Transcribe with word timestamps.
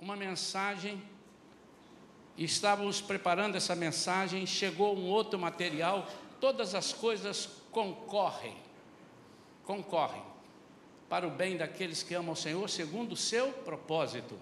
uma 0.00 0.16
mensagem, 0.16 1.02
estávamos 2.36 3.00
preparando 3.00 3.56
essa 3.56 3.74
mensagem, 3.74 4.46
chegou 4.46 4.96
um 4.96 5.06
outro 5.06 5.38
material, 5.38 6.06
todas 6.40 6.74
as 6.74 6.92
coisas 6.92 7.48
concorrem, 7.70 8.56
concorrem 9.64 10.22
para 11.08 11.26
o 11.26 11.30
bem 11.30 11.56
daqueles 11.56 12.02
que 12.02 12.14
amam 12.14 12.32
o 12.32 12.36
Senhor, 12.36 12.68
segundo 12.68 13.12
o 13.12 13.16
seu 13.16 13.52
propósito. 13.52 14.38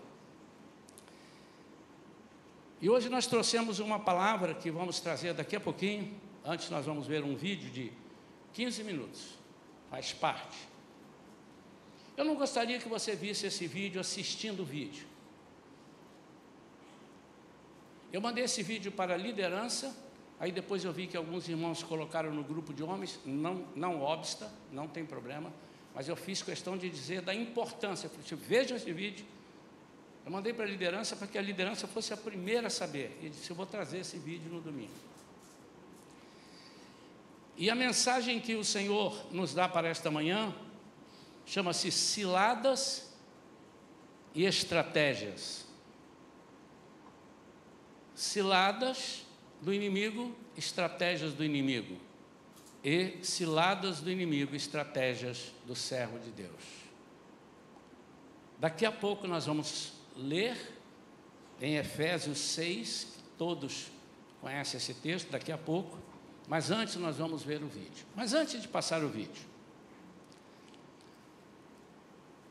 E 2.80 2.90
hoje 2.90 3.08
nós 3.08 3.26
trouxemos 3.26 3.78
uma 3.78 3.98
palavra 3.98 4.54
que 4.54 4.70
vamos 4.70 5.00
trazer 5.00 5.32
daqui 5.34 5.56
a 5.56 5.60
pouquinho. 5.60 6.12
Antes 6.44 6.68
nós 6.68 6.84
vamos 6.84 7.06
ver 7.06 7.22
um 7.22 7.34
vídeo 7.34 7.70
de 7.70 7.92
15 8.52 8.84
minutos, 8.84 9.38
faz 9.90 10.12
parte. 10.12 10.56
Eu 12.16 12.24
não 12.24 12.34
gostaria 12.34 12.78
que 12.78 12.88
você 12.88 13.16
visse 13.16 13.46
esse 13.46 13.66
vídeo 13.66 14.00
assistindo 14.00 14.60
o 14.60 14.64
vídeo. 14.64 15.13
Eu 18.14 18.20
mandei 18.20 18.44
esse 18.44 18.62
vídeo 18.62 18.92
para 18.92 19.14
a 19.14 19.16
liderança, 19.16 19.92
aí 20.38 20.52
depois 20.52 20.84
eu 20.84 20.92
vi 20.92 21.08
que 21.08 21.16
alguns 21.16 21.48
irmãos 21.48 21.82
colocaram 21.82 22.32
no 22.32 22.44
grupo 22.44 22.72
de 22.72 22.80
homens, 22.80 23.18
não, 23.26 23.66
não 23.74 24.00
obsta, 24.02 24.48
não 24.70 24.86
tem 24.86 25.04
problema, 25.04 25.52
mas 25.92 26.06
eu 26.06 26.14
fiz 26.14 26.40
questão 26.40 26.78
de 26.78 26.88
dizer 26.88 27.22
da 27.22 27.34
importância. 27.34 28.08
Falei, 28.08 28.24
tipo, 28.24 28.40
veja 28.40 28.76
esse 28.76 28.92
vídeo. 28.92 29.26
Eu 30.24 30.30
mandei 30.30 30.52
para 30.52 30.64
a 30.64 30.68
liderança 30.68 31.16
para 31.16 31.26
que 31.26 31.36
a 31.36 31.42
liderança 31.42 31.88
fosse 31.88 32.12
a 32.12 32.16
primeira 32.16 32.68
a 32.68 32.70
saber. 32.70 33.18
E 33.20 33.30
disse, 33.30 33.50
eu 33.50 33.56
vou 33.56 33.66
trazer 33.66 33.98
esse 33.98 34.16
vídeo 34.16 34.48
no 34.48 34.60
domingo. 34.60 34.94
E 37.56 37.68
a 37.68 37.74
mensagem 37.74 38.38
que 38.38 38.54
o 38.54 38.64
Senhor 38.64 39.26
nos 39.32 39.52
dá 39.52 39.68
para 39.68 39.88
esta 39.88 40.08
manhã 40.08 40.54
chama-se 41.44 41.90
ciladas 41.90 43.12
e 44.32 44.44
estratégias. 44.44 45.63
Ciladas 48.14 49.24
do 49.60 49.72
inimigo, 49.72 50.34
estratégias 50.56 51.32
do 51.32 51.44
inimigo 51.44 51.96
e 52.82 53.18
ciladas 53.22 54.00
do 54.00 54.10
inimigo, 54.10 54.54
estratégias 54.54 55.52
do 55.66 55.74
servo 55.74 56.18
de 56.18 56.30
Deus. 56.30 56.62
Daqui 58.58 58.84
a 58.84 58.92
pouco 58.92 59.26
nós 59.26 59.46
vamos 59.46 59.94
ler 60.16 60.56
em 61.60 61.76
Efésios 61.76 62.38
6, 62.38 63.18
todos 63.38 63.90
conhecem 64.40 64.76
esse 64.76 64.94
texto, 64.94 65.30
daqui 65.30 65.50
a 65.50 65.58
pouco, 65.58 65.98
mas 66.46 66.70
antes 66.70 66.96
nós 66.96 67.16
vamos 67.16 67.42
ver 67.42 67.62
o 67.62 67.68
vídeo. 67.68 68.06
Mas 68.14 68.34
antes 68.34 68.60
de 68.60 68.68
passar 68.68 69.02
o 69.02 69.08
vídeo, 69.08 69.42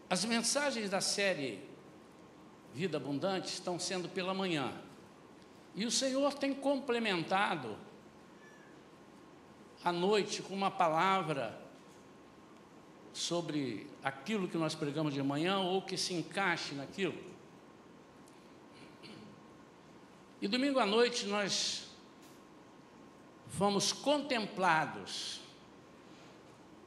as 0.09 0.25
mensagens 0.25 0.89
da 0.89 1.00
série 1.00 1.59
Vida 2.73 2.98
Abundante 2.98 3.48
estão 3.48 3.77
sendo 3.77 4.09
pela 4.09 4.33
manhã. 4.33 4.73
E 5.76 5.86
o 5.86 5.92
Senhor 5.92 6.34
tem 6.34 6.54
complementado 6.54 7.78
à 9.84 9.92
noite 9.92 10.42
com 10.42 10.54
uma 10.54 10.70
palavra 10.70 11.60
sobre 13.12 13.88
aquilo 14.04 14.48
que 14.48 14.58
nós 14.58 14.76
pregamos 14.76 15.14
de 15.14 15.22
manhã 15.22 15.60
ou 15.60 15.82
que 15.82 15.98
se 15.98 16.14
encaixe 16.14 16.74
naquilo. 16.74 17.18
E 20.42 20.48
domingo 20.48 20.80
à 20.80 20.86
noite 20.86 21.26
nós 21.26 21.88
fomos 23.50 23.94
contemplados 23.94 25.40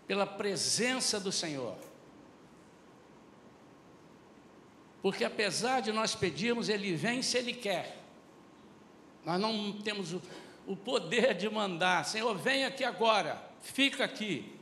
pela 0.07 0.27
presença 0.27 1.19
do 1.19 1.33
Senhor. 1.33 1.77
Porque 5.01 5.25
apesar 5.25 5.81
de 5.81 5.93
nós 5.93 6.15
pedirmos, 6.15 6.69
Ele 6.69 6.95
vem 6.95 7.23
se 7.23 7.39
Ele 7.39 7.53
quer. 7.53 8.06
Nós 9.27 9.41
não 9.41 9.73
temos 9.73 10.13
o, 10.13 10.23
o 10.69 10.77
poder 10.77 11.35
de 11.35 11.51
mandar, 11.51 12.05
Senhor, 12.05 12.33
vem 12.39 12.65
aqui 12.65 12.85
agora, 12.85 13.43
fica 13.61 14.05
aqui. 14.05 14.55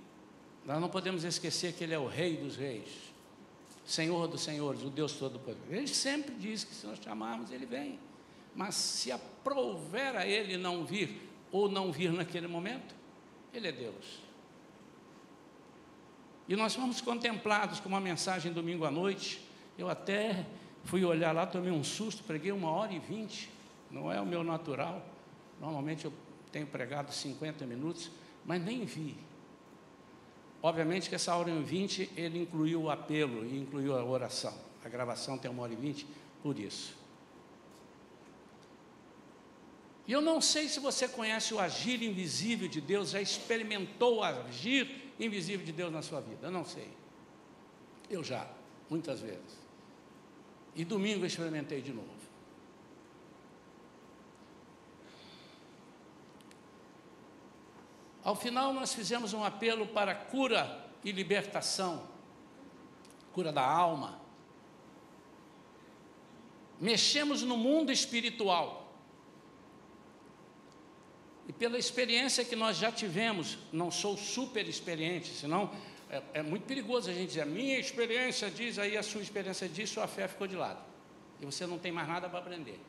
Nós 0.65 0.81
não 0.81 0.89
podemos 0.89 1.23
esquecer 1.23 1.75
que 1.75 1.85
Ele 1.85 1.93
é 1.93 1.99
o 1.99 2.07
Rei 2.07 2.39
dos 2.39 2.57
Reis, 2.57 2.89
Senhor 3.85 4.27
dos 4.27 4.41
Senhores, 4.41 4.83
o 4.83 4.89
Deus 4.89 5.13
Todo-Poderoso. 5.13 5.71
Ele 5.71 5.87
sempre 5.87 6.35
diz 6.37 6.65
que 6.65 6.75
se 6.75 6.87
nós 6.87 6.99
chamarmos, 6.99 7.51
Ele 7.51 7.67
vem. 7.67 7.99
Mas 8.55 8.75
se 8.75 9.13
aprouver 9.13 10.17
a 10.17 10.27
Ele 10.27 10.57
não 10.57 10.87
vir, 10.87 11.31
ou 11.53 11.69
não 11.69 11.93
vir 11.93 12.11
naquele 12.11 12.47
momento, 12.47 12.95
Ele 13.53 13.69
é 13.69 13.73
Deus. 13.73 14.23
E 16.49 16.57
nós 16.57 16.75
fomos 16.75 17.03
contemplados 17.03 17.81
com 17.81 17.89
uma 17.91 18.01
mensagem 18.01 18.51
domingo 18.51 18.87
à 18.87 18.91
noite. 18.91 19.47
Eu 19.77 19.91
até 19.91 20.47
fui 20.85 21.05
olhar 21.05 21.33
lá, 21.33 21.47
tomei 21.47 21.71
um 21.71 21.85
susto, 21.85 22.25
preguei 22.25 22.53
uma 22.53 22.71
hora 22.71 22.95
e 22.95 22.99
vinte. 22.99 23.51
Não 23.95 24.11
é 24.11 24.21
o 24.21 24.27
meu 24.27 24.43
natural. 24.43 25.07
Normalmente 25.61 26.05
eu 26.05 26.13
tenho 26.51 26.67
pregado 26.67 27.13
50 27.13 27.65
minutos, 27.65 28.11
mas 28.45 28.61
nem 28.61 28.85
vi. 28.85 29.17
Obviamente 30.61 31.09
que 31.09 31.15
essa 31.15 31.35
hora 31.37 31.49
e 31.49 31.63
vinte 31.63 32.11
ele 32.17 32.41
incluiu 32.43 32.83
o 32.83 32.91
apelo 32.91 33.47
e 33.47 33.57
incluiu 33.57 33.97
a 33.97 34.05
oração. 34.05 34.53
A 34.85 34.89
gravação 34.89 35.39
tem 35.39 35.49
uma 35.49 35.63
hora 35.63 35.73
e 35.73 35.77
vinte 35.77 36.07
por 36.43 36.59
isso. 36.59 36.97
E 40.07 40.13
eu 40.13 40.21
não 40.21 40.41
sei 40.41 40.69
se 40.69 40.81
você 40.81 41.07
conhece 41.07 41.55
o 41.55 41.61
agir 41.61 42.03
invisível 42.03 42.69
de 42.69 42.81
Deus, 42.81 43.11
já 43.11 43.23
experimentou 43.23 44.17
o 44.17 44.23
agir 44.25 45.13
invisível 45.21 45.65
de 45.65 45.73
Deus 45.73 45.93
na 45.93 46.03
sua 46.03 46.21
vida. 46.21 46.49
Eu 46.49 46.51
não 46.51 46.65
sei. 46.65 46.89
Eu 48.11 48.25
já, 48.25 48.47
muitas 48.91 49.21
vezes. 49.21 49.65
E 50.75 50.85
domingo 50.85 51.23
eu 51.23 51.27
experimentei 51.27 51.81
de 51.81 51.93
novo. 51.93 52.24
Ao 58.25 58.35
final, 58.35 58.73
nós 58.73 58.95
fizemos 58.95 59.35
um 59.35 59.45
apelo 59.45 59.87
para 59.87 60.15
cura 60.15 60.83
e 61.05 61.13
libertação, 61.13 62.09
cura 63.35 63.53
da 63.53 63.63
alma. 63.63 64.19
Mexemos 66.81 67.43
no 67.43 67.59
mundo 67.59 67.93
espiritual. 67.93 68.83
E 71.47 71.53
pela 71.53 71.77
experiência 71.77 72.43
que 72.43 72.57
nós 72.57 72.79
já 72.79 72.91
tivemos, 72.91 73.59
não 73.71 73.91
sou 73.91 74.17
super 74.17 74.67
experiente, 74.67 75.35
senão 75.35 75.71
é, 76.09 76.23
é 76.35 76.43
muito 76.43 76.65
perigoso 76.65 77.11
a 77.11 77.13
gente 77.13 77.29
dizer, 77.29 77.43
a 77.43 77.47
minha 77.47 77.79
experiência 77.79 78.51
diz, 78.51 78.79
aí 78.79 78.97
a 78.97 79.03
sua 79.03 79.21
experiência 79.21 79.69
diz, 79.69 79.91
sua 79.91 80.07
fé 80.07 80.27
ficou 80.27 80.47
de 80.47 80.57
lado. 80.57 80.83
E 81.43 81.45
você 81.45 81.67
não 81.67 81.79
tem 81.79 81.93
mais 81.93 82.09
nada 82.09 82.27
para 82.31 82.39
aprender. 82.39 82.81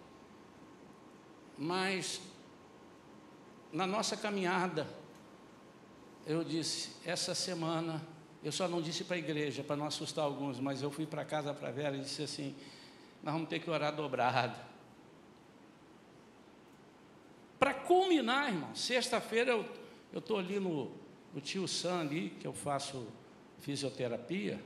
Mas, 1.57 2.22
na 3.74 3.85
nossa 3.85 4.16
caminhada, 4.16 4.88
eu 6.25 6.44
disse, 6.44 6.91
essa 7.06 7.36
semana, 7.36 8.02
eu 8.44 8.52
só 8.52 8.68
não 8.68 8.81
disse 8.81 9.03
para 9.03 9.16
a 9.16 9.19
igreja, 9.19 9.63
para 9.63 9.75
não 9.75 9.86
assustar 9.86 10.25
alguns, 10.25 10.59
mas 10.59 10.81
eu 10.81 10.90
fui 10.90 11.06
para 11.06 11.24
casa 11.24 11.53
para 11.53 11.69
a 11.69 11.72
Vera 11.72 11.96
e 11.96 12.02
disse 12.02 12.24
assim, 12.24 12.56
nós 13.24 13.34
vamos 13.34 13.50
ter 13.50 13.59
que 13.59 13.69
orar 13.69 13.96
dobrado. 13.96 14.56
Para 17.59 17.74
culminar, 17.74 18.50
irmão, 18.50 18.75
sexta-feira 18.75 19.52
eu 20.12 20.19
estou 20.19 20.38
ali 20.38 20.59
no, 20.59 20.91
no 21.34 21.41
tio 21.41 21.68
Sam 21.68 22.02
ali, 22.02 22.30
que 22.40 22.47
eu 22.47 22.53
faço 22.53 23.07
fisioterapia, 23.59 24.62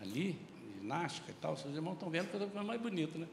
ali, 0.00 0.38
ginástica 0.78 1.30
e 1.30 1.34
tal, 1.34 1.56
seus 1.56 1.74
irmãos 1.74 1.94
estão 1.94 2.10
vendo 2.10 2.28
que 2.28 2.34
eu 2.34 2.38
estou 2.38 2.48
ficando 2.48 2.66
mais 2.66 2.80
bonito, 2.80 3.18
né? 3.18 3.26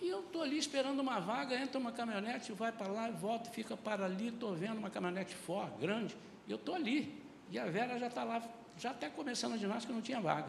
E 0.00 0.08
eu 0.08 0.20
estou 0.20 0.42
ali 0.42 0.58
esperando 0.58 1.00
uma 1.00 1.18
vaga, 1.18 1.56
entra 1.56 1.78
uma 1.78 1.90
caminhonete, 1.90 2.52
vai 2.52 2.70
para 2.70 2.88
lá, 2.88 3.10
volta, 3.10 3.50
fica 3.50 3.76
para 3.76 4.04
ali, 4.04 4.28
estou 4.28 4.54
vendo 4.54 4.78
uma 4.78 4.90
caminhonete 4.90 5.34
forte, 5.34 5.78
grande, 5.80 6.16
e 6.46 6.50
eu 6.50 6.56
estou 6.56 6.74
ali. 6.74 7.22
E 7.50 7.58
a 7.58 7.64
Vera 7.64 7.98
já 7.98 8.08
está 8.08 8.22
lá, 8.22 8.42
já 8.76 8.90
até 8.90 9.08
começando 9.08 9.54
a 9.54 9.56
ginástica, 9.56 9.92
não 9.92 10.02
tinha 10.02 10.20
vaga. 10.20 10.48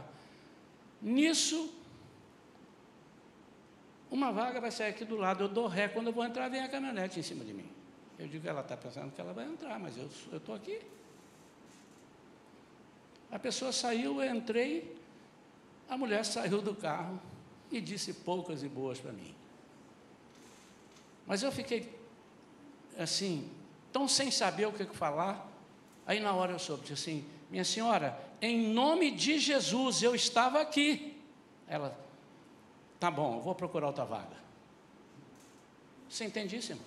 Nisso, 1.01 1.73
uma 4.11 4.31
vaga 4.31 4.59
vai 4.59 4.71
sair 4.71 4.89
aqui 4.89 5.05
do 5.05 5.15
lado, 5.15 5.45
eu 5.45 5.47
dou 5.47 5.67
ré, 5.67 5.87
quando 5.87 6.07
eu 6.07 6.13
vou 6.13 6.25
entrar, 6.25 6.49
vem 6.49 6.61
a 6.61 6.67
caminhonete 6.67 7.19
em 7.19 7.23
cima 7.23 7.45
de 7.45 7.53
mim. 7.53 7.69
Eu 8.19 8.27
digo, 8.27 8.47
ela 8.47 8.61
está 8.61 8.75
pensando 8.75 9.13
que 9.13 9.21
ela 9.21 9.31
vai 9.31 9.45
entrar, 9.45 9.79
mas 9.79 9.95
eu 9.97 10.09
estou 10.37 10.55
aqui. 10.55 10.81
A 13.31 13.37
pessoa 13.37 13.71
saiu, 13.71 14.21
eu 14.21 14.35
entrei, 14.35 14.97
a 15.87 15.97
mulher 15.97 16.23
saiu 16.25 16.61
do 16.61 16.75
carro 16.75 17.21
e 17.71 17.79
disse 17.79 18.13
poucas 18.13 18.63
e 18.63 18.67
boas 18.67 18.99
para 18.99 19.11
mim. 19.11 19.36
Mas 21.27 21.43
eu 21.43 21.51
fiquei 21.51 21.93
assim, 22.97 23.51
tão 23.91 24.07
sem 24.07 24.31
saber 24.31 24.65
o 24.65 24.71
que 24.71 24.85
falar. 24.85 25.45
Aí 26.05 26.19
na 26.21 26.33
hora 26.33 26.53
eu 26.53 26.59
soube, 26.59 26.83
disse 26.83 26.93
assim, 26.93 27.25
minha 27.49 27.65
senhora, 27.65 28.17
em 28.41 28.73
nome 28.73 29.11
de 29.11 29.37
Jesus, 29.37 30.01
eu 30.01 30.15
estava 30.15 30.61
aqui. 30.61 31.21
Ela, 31.67 31.99
tá 32.99 33.11
bom, 33.11 33.35
eu 33.35 33.41
vou 33.41 33.53
procurar 33.53 33.87
outra 33.87 34.05
vaga. 34.05 34.37
Você 36.09 36.23
irmão? 36.71 36.85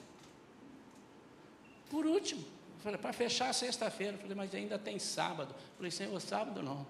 Por 1.91 2.07
último, 2.07 2.43
para 2.83 3.13
fechar 3.13 3.53
sexta-feira, 3.53 4.17
falei, 4.17 4.35
mas 4.35 4.55
ainda 4.55 4.79
tem 4.79 4.99
sábado. 4.99 5.55
Falei, 5.77 5.91
senhor, 5.91 6.19
sábado 6.21 6.63
não. 6.63 6.87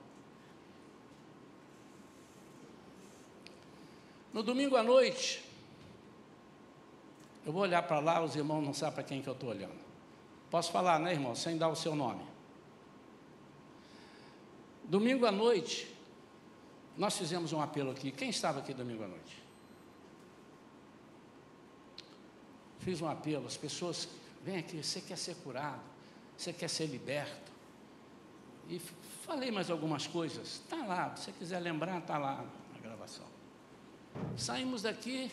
No 4.32 4.44
domingo 4.44 4.76
à 4.76 4.82
noite, 4.82 5.43
eu 7.50 7.52
vou 7.52 7.62
olhar 7.62 7.82
para 7.82 7.99
lá, 7.99 8.23
os 8.23 8.37
irmãos 8.37 8.62
não 8.62 8.73
sabem 8.73 8.94
para 8.94 9.02
quem 9.02 9.20
que 9.20 9.29
eu 9.29 9.32
estou 9.32 9.50
olhando. 9.50 9.81
Posso 10.49 10.70
falar, 10.70 11.00
né, 11.00 11.12
irmão, 11.12 11.35
sem 11.35 11.58
dar 11.58 11.69
o 11.69 11.75
seu 11.75 11.97
nome. 11.97 12.25
Domingo 14.85 15.26
à 15.26 15.32
noite, 15.32 15.93
nós 16.97 17.19
fizemos 17.19 17.52
um 17.52 17.61
apelo 17.61 17.91
aqui. 17.91 18.12
Quem 18.12 18.31
estava 18.31 18.61
aqui 18.61 18.73
domingo 18.73 19.02
à 19.02 19.08
noite? 19.08 19.43
Fiz 22.79 23.02
um 23.02 23.08
apelo, 23.08 23.49
as 23.49 23.56
pessoas, 23.56 24.08
vem 24.44 24.58
aqui, 24.58 24.81
você 24.81 25.00
quer 25.00 25.19
ser 25.19 25.35
curado, 25.35 25.82
você 26.37 26.52
quer 26.52 26.69
ser 26.69 26.87
liberto. 26.87 27.50
E 28.69 28.79
falei 29.26 29.50
mais 29.50 29.73
algumas 29.73 30.06
coisas. 30.06 30.61
Está 30.64 30.87
lá, 30.87 31.17
se 31.17 31.25
você 31.25 31.32
quiser 31.32 31.58
lembrar, 31.58 31.99
está 31.99 32.17
lá 32.17 32.44
na 32.73 32.79
gravação. 32.79 33.26
Saímos 34.37 34.82
daqui, 34.82 35.32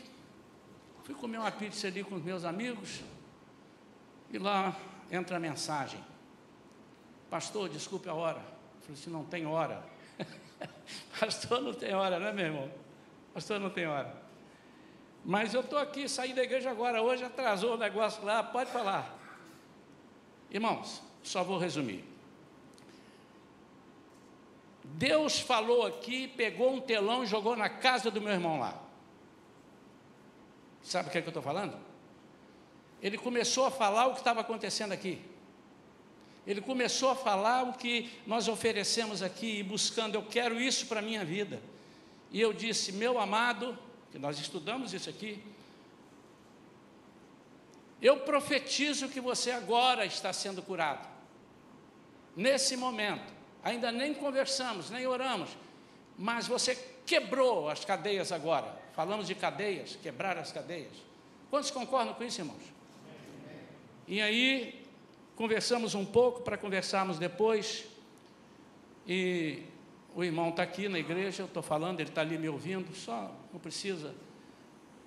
fui 1.07 1.15
comer 1.15 1.38
uma 1.38 1.50
pizza 1.50 1.88
ali 1.88 2.04
com 2.04 2.15
os 2.15 2.21
meus 2.21 2.44
amigos, 2.44 3.00
e 4.30 4.38
lá 4.38 4.75
entra 5.09 5.38
a 5.38 5.39
mensagem. 5.39 6.04
Pastor, 7.30 7.69
desculpe 7.69 8.09
a 8.09 8.13
hora. 8.13 8.39
Eu 8.39 8.81
falei 8.81 9.01
assim, 9.01 9.09
não 9.09 9.24
tem 9.24 9.45
hora. 9.45 9.81
Pastor, 11.18 11.62
não 11.62 11.74
tem 11.74 11.95
hora, 11.95 12.19
né, 12.19 12.33
meu 12.33 12.45
irmão? 12.48 12.71
Pastor, 13.33 13.57
não 13.57 13.69
tem 13.69 13.88
hora. 13.88 14.13
Mas 15.24 15.54
eu 15.54 15.62
estou 15.62 15.80
aqui, 15.80 16.09
saí 16.09 16.33
da 16.33 16.44
igreja 16.44 16.69
agora, 16.69 17.01
hoje 17.01 17.24
atrasou 17.24 17.75
o 17.75 17.77
negócio 17.77 18.25
lá, 18.25 18.44
pode 18.44 18.69
falar. 18.69 19.18
Irmãos, 20.51 21.01
só 21.24 21.42
vou 21.42 21.57
resumir. 21.57 22.04
Deus 24.83 25.39
falou 25.39 25.86
aqui, 25.86 26.27
pegou 26.27 26.74
um 26.74 26.81
telão 26.81 27.24
e 27.24 27.27
jogou 27.27 27.56
na 27.56 27.69
casa 27.69 28.12
do 28.12 28.19
meu 28.19 28.33
irmão 28.33 28.59
lá. 28.59 28.87
Sabe 30.88 31.10
o 31.10 31.12
que, 31.12 31.18
é 31.18 31.22
que 31.22 31.28
eu 31.28 31.31
estou 31.31 31.44
falando? 31.44 31.78
Ele 33.01 33.18
começou 33.18 33.66
a 33.66 33.72
falar 33.72 34.07
o 34.07 34.13
que 34.13 34.19
estava 34.19 34.39
acontecendo 34.39 34.94
aqui. 34.94 35.22
Ele 36.45 36.62
começou 36.62 37.10
a 37.10 37.16
falar 37.16 37.63
o 37.63 37.74
que 37.74 38.10
nós 38.25 38.48
oferecemos 38.48 39.22
aqui, 39.22 39.62
buscando, 39.63 40.16
eu 40.16 40.24
quero 40.24 40.57
isso 40.57 40.86
para 40.86 41.00
a 41.00 41.04
minha 41.04 41.25
vida. 41.25 41.62
E 42.31 42.39
eu 42.39 42.54
disse, 42.54 42.94
meu 42.94 43.19
amado, 43.19 43.78
que 44.13 44.18
nós 44.18 44.39
estudamos 44.39 44.94
isso 44.94 45.10
aqui, 45.10 45.44
eu 48.01 48.22
profetizo 48.22 49.10
que 49.10 49.19
você 49.19 49.51
agora 49.51 50.06
está 50.06 50.31
sendo 50.31 50.62
curado. 50.62 51.06
Nesse 52.33 52.78
momento, 52.78 53.33
ainda 53.62 53.92
nem 53.92 54.13
conversamos, 54.13 54.90
nem 54.90 55.06
oramos, 55.06 55.50
mas 56.18 56.48
você 56.48 56.75
quebrou 57.06 57.69
as 57.69 57.83
cadeias 57.83 58.31
agora. 58.31 58.87
Falamos 58.97 59.27
de 59.27 59.35
cadeias, 59.35 59.95
quebrar 60.01 60.39
as 60.39 60.51
cadeias. 60.51 60.91
Quantos 61.51 61.69
concordam 61.69 62.15
com 62.15 62.23
isso, 62.23 62.41
irmãos? 62.41 62.63
E 64.07 64.19
aí, 64.19 64.83
conversamos 65.35 65.94
um 65.94 66.03
pouco 66.03 66.41
para 66.41 66.57
conversarmos 66.57 67.19
depois. 67.19 67.85
E 69.07 69.61
o 70.15 70.23
irmão 70.23 70.49
está 70.49 70.63
aqui 70.63 70.89
na 70.89 70.97
igreja, 70.97 71.44
eu 71.44 71.45
estou 71.45 71.61
falando, 71.61 71.99
ele 71.99 72.09
está 72.09 72.21
ali 72.21 72.39
me 72.39 72.49
ouvindo, 72.49 72.91
só 72.95 73.31
não 73.53 73.59
precisa. 73.59 74.15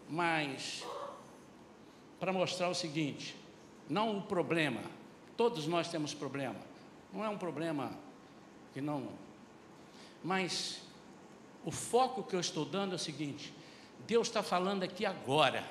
Mas, 0.08 0.86
para 2.20 2.32
mostrar 2.32 2.68
o 2.68 2.74
seguinte: 2.76 3.34
não 3.88 4.18
o 4.18 4.22
problema, 4.22 4.82
todos 5.36 5.66
nós 5.66 5.88
temos 5.88 6.14
problema, 6.14 6.60
não 7.12 7.24
é 7.24 7.28
um 7.28 7.36
problema 7.36 7.90
que 8.72 8.80
não. 8.80 9.08
Mas 10.22 10.80
o 11.64 11.72
foco 11.72 12.22
que 12.22 12.36
eu 12.36 12.40
estou 12.40 12.64
dando 12.64 12.92
é 12.92 12.94
o 12.94 12.98
seguinte: 13.00 13.52
Deus 14.10 14.26
está 14.26 14.42
falando 14.42 14.82
aqui 14.82 15.06
agora, 15.06 15.64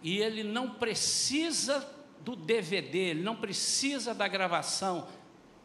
e 0.00 0.18
Ele 0.18 0.44
não 0.44 0.70
precisa 0.70 1.84
do 2.20 2.36
DVD, 2.36 3.10
ele 3.10 3.22
não 3.22 3.34
precisa 3.34 4.14
da 4.14 4.28
gravação. 4.28 5.08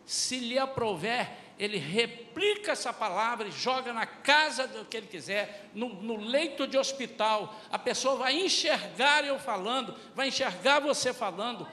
Se 0.04 0.40
lhe 0.40 0.57
aprover, 0.57 1.30
ele 1.60 1.78
replica 1.78 2.72
essa 2.72 2.92
palavra 2.92 3.48
e 3.48 3.51
joga 3.51 3.94
na 3.94 4.07
casa 4.07 4.68
do 4.68 4.86
que 4.86 4.98
ele 4.98 5.06
quiser, 5.06 5.69
no, 5.75 5.90
no, 5.90 6.16
leito 6.18 6.66
de 6.66 6.80
hospital. 6.80 7.56
A 7.72 7.78
pessoa 7.78 8.16
vai 8.16 8.44
enxergar 8.44 9.24
eu 9.24 9.38
falando, 9.38 9.95
vai 10.16 10.30
enxergar 10.30 10.80
você 10.80 11.13
falando, 11.13 11.68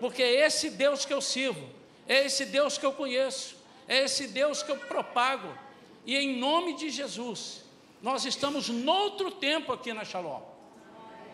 porque 0.00 0.22
é 0.22 0.46
esse 0.46 0.70
Deus 0.70 1.04
que 1.04 1.14
eu 1.14 1.20
sirvo, 1.20 1.68
é 2.08 2.26
esse 2.26 2.44
Deus 2.46 2.76
que 2.76 2.84
eu 2.84 2.92
conheço, 2.92 3.56
é 3.86 4.02
esse 4.02 4.26
Deus 4.26 4.64
que 4.64 4.72
eu 4.72 4.78
propago. 4.78 5.56
E 6.04 6.16
em 6.16 6.38
nome 6.38 6.76
de 6.76 6.90
Jesus, 6.90 7.69
nós 8.02 8.24
estamos 8.24 8.68
noutro 8.68 9.30
tempo 9.30 9.72
aqui 9.72 9.92
na 9.92 10.04
Shalom. 10.04 10.42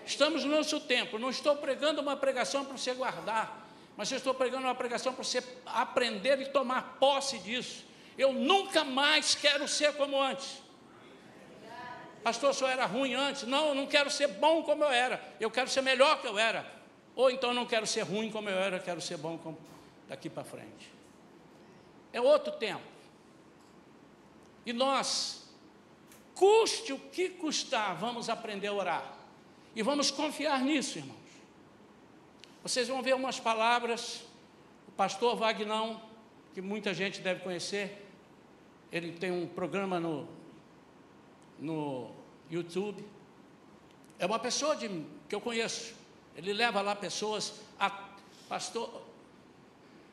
Estamos 0.04 0.44
no 0.44 0.56
nosso 0.56 0.80
tempo. 0.80 1.18
Não 1.18 1.30
estou 1.30 1.56
pregando 1.56 2.00
uma 2.00 2.16
pregação 2.16 2.64
para 2.64 2.76
você 2.76 2.94
guardar, 2.94 3.68
mas 3.96 4.10
eu 4.10 4.18
estou 4.18 4.34
pregando 4.34 4.64
uma 4.64 4.74
pregação 4.74 5.12
para 5.12 5.24
você 5.24 5.42
aprender 5.64 6.40
e 6.40 6.46
tomar 6.46 6.96
posse 7.00 7.38
disso. 7.38 7.84
Eu 8.16 8.32
nunca 8.32 8.84
mais 8.84 9.34
quero 9.34 9.66
ser 9.68 9.94
como 9.94 10.20
antes. 10.20 10.62
Pastor, 12.22 12.52
só 12.54 12.68
era 12.68 12.86
ruim 12.86 13.14
antes. 13.14 13.44
Não, 13.44 13.68
eu 13.68 13.74
não 13.74 13.86
quero 13.86 14.10
ser 14.10 14.26
bom 14.26 14.62
como 14.62 14.82
eu 14.82 14.90
era. 14.90 15.22
Eu 15.38 15.50
quero 15.50 15.68
ser 15.68 15.82
melhor 15.82 16.20
que 16.20 16.26
eu 16.26 16.38
era. 16.38 16.66
Ou 17.14 17.30
então 17.30 17.54
não 17.54 17.64
quero 17.64 17.86
ser 17.86 18.02
ruim 18.02 18.30
como 18.30 18.48
eu 18.48 18.58
era, 18.58 18.78
quero 18.78 19.00
ser 19.00 19.16
bom 19.16 19.38
como 19.38 19.58
daqui 20.08 20.28
para 20.28 20.44
frente. 20.44 20.92
É 22.12 22.20
outro 22.20 22.52
tempo. 22.52 22.82
E 24.66 24.72
nós, 24.72 25.45
custe 26.36 26.92
o 26.92 26.98
que 26.98 27.30
custar, 27.30 27.96
vamos 27.96 28.28
aprender 28.28 28.68
a 28.68 28.72
orar. 28.72 29.16
E 29.74 29.82
vamos 29.82 30.10
confiar 30.10 30.60
nisso, 30.60 30.98
irmãos. 30.98 31.16
Vocês 32.62 32.86
vão 32.88 33.02
ver 33.02 33.14
umas 33.14 33.40
palavras, 33.40 34.22
o 34.86 34.92
pastor 34.92 35.34
Vagnão, 35.34 36.00
que 36.54 36.60
muita 36.60 36.94
gente 36.94 37.20
deve 37.20 37.40
conhecer, 37.40 38.06
ele 38.92 39.12
tem 39.12 39.30
um 39.30 39.46
programa 39.46 39.98
no, 39.98 40.28
no 41.58 42.10
YouTube. 42.50 43.04
É 44.18 44.26
uma 44.26 44.38
pessoa 44.38 44.76
de, 44.76 44.88
que 45.28 45.34
eu 45.34 45.40
conheço. 45.40 45.94
Ele 46.36 46.52
leva 46.52 46.80
lá 46.80 46.94
pessoas 46.94 47.60
a. 47.78 48.04
Pastor, 48.48 49.02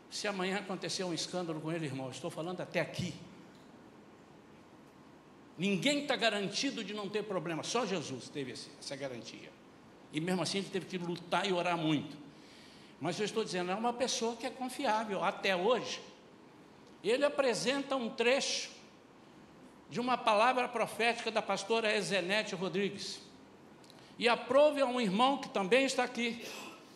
se 0.10 0.28
amanhã 0.28 0.58
acontecer 0.58 1.04
um 1.04 1.14
escândalo 1.14 1.62
com 1.62 1.72
ele, 1.72 1.86
irmão, 1.86 2.10
estou 2.10 2.32
falando 2.32 2.62
até 2.62 2.80
aqui. 2.80 3.14
Ninguém 5.58 6.02
está 6.02 6.16
garantido 6.16 6.84
de 6.84 6.94
não 6.94 7.08
ter 7.08 7.24
problema, 7.24 7.64
só 7.64 7.86
Jesus 7.86 8.28
teve 8.30 8.54
essa 8.54 8.96
garantia. 8.96 9.52
E 10.12 10.20
mesmo 10.20 10.42
assim 10.42 10.60
ele 10.60 10.70
teve 10.70 10.86
que 10.86 10.98
lutar 10.98 11.48
e 11.48 11.54
orar 11.54 11.78
muito. 11.78 12.18
Mas 13.00 13.20
eu 13.20 13.26
estou 13.26 13.44
dizendo, 13.44 13.72
é 13.72 13.76
uma 13.76 13.94
pessoa 13.94 14.36
que 14.36 14.46
é 14.46 14.50
confiável 14.50 15.24
até 15.24 15.56
hoje. 15.56 16.02
Ele 17.04 17.24
apresenta 17.24 17.96
um 17.96 18.10
trecho 18.10 18.72
de 19.90 20.00
uma 20.00 20.18
palavra 20.18 20.68
profética 20.68 21.30
da 21.30 21.42
pastora 21.42 21.96
Ezenete 21.96 22.56
Rodrigues. 22.56 23.20
E 24.18 24.28
aprove 24.28 24.82
a 24.82 24.86
um 24.86 25.02
irmão 25.02 25.38
que 25.38 25.50
também 25.50 25.86
está 25.86 26.04
aqui 26.04 26.46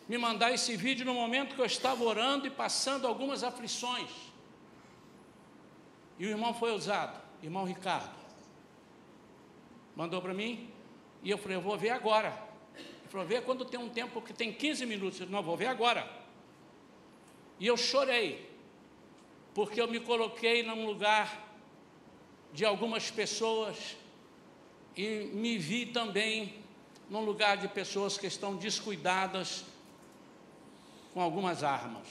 me 0.08 0.16
mandar 0.16 0.52
esse 0.52 0.76
vídeo 0.76 1.04
no 1.04 1.14
momento 1.14 1.54
que 1.54 1.60
eu 1.60 1.66
estava 1.66 2.02
orando 2.02 2.46
e 2.46 2.50
passando 2.50 3.06
algumas 3.06 3.44
aflições. 3.44 4.10
E 6.18 6.26
o 6.26 6.30
irmão 6.30 6.54
foi 6.54 6.72
usado, 6.72 7.20
irmão 7.42 7.64
Ricardo 7.64 8.18
mandou 9.98 10.22
para 10.22 10.32
mim, 10.32 10.70
e 11.24 11.28
eu 11.28 11.36
falei, 11.36 11.56
eu 11.56 11.60
vou 11.60 11.76
ver 11.76 11.90
agora. 11.90 12.28
Ele 12.76 13.08
falou, 13.08 13.26
vê 13.26 13.40
quando 13.40 13.64
tem 13.64 13.80
um 13.80 13.88
tempo 13.88 14.22
que 14.22 14.32
tem 14.32 14.52
15 14.52 14.86
minutos. 14.86 15.18
Eu 15.18 15.26
falei, 15.26 15.40
não, 15.40 15.44
vou 15.44 15.56
ver 15.56 15.66
agora. 15.66 16.08
E 17.58 17.66
eu 17.66 17.76
chorei, 17.76 18.48
porque 19.52 19.80
eu 19.80 19.88
me 19.88 19.98
coloquei 19.98 20.62
num 20.62 20.86
lugar 20.86 21.52
de 22.52 22.64
algumas 22.64 23.10
pessoas 23.10 23.96
e 24.96 25.32
me 25.34 25.58
vi 25.58 25.86
também 25.86 26.54
num 27.10 27.24
lugar 27.24 27.56
de 27.56 27.66
pessoas 27.66 28.16
que 28.16 28.28
estão 28.28 28.54
descuidadas 28.54 29.64
com 31.12 31.20
algumas 31.20 31.64
armas. 31.64 32.06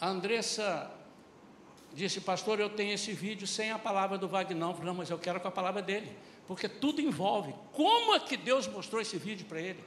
A 0.00 0.08
Andressa 0.08 1.03
disse, 1.94 2.20
pastor, 2.20 2.58
eu 2.60 2.68
tenho 2.68 2.92
esse 2.92 3.12
vídeo 3.12 3.46
sem 3.46 3.70
a 3.70 3.78
palavra 3.78 4.18
do 4.18 4.28
Vagnão. 4.28 4.72
Falei, 4.72 4.86
não, 4.86 4.94
mas 4.94 5.10
eu 5.10 5.18
quero 5.18 5.40
com 5.40 5.48
a 5.48 5.50
palavra 5.50 5.80
dele, 5.80 6.10
porque 6.46 6.68
tudo 6.68 7.00
envolve. 7.00 7.54
Como 7.72 8.14
é 8.14 8.20
que 8.20 8.36
Deus 8.36 8.66
mostrou 8.66 9.00
esse 9.00 9.16
vídeo 9.16 9.46
para 9.46 9.60
ele? 9.60 9.82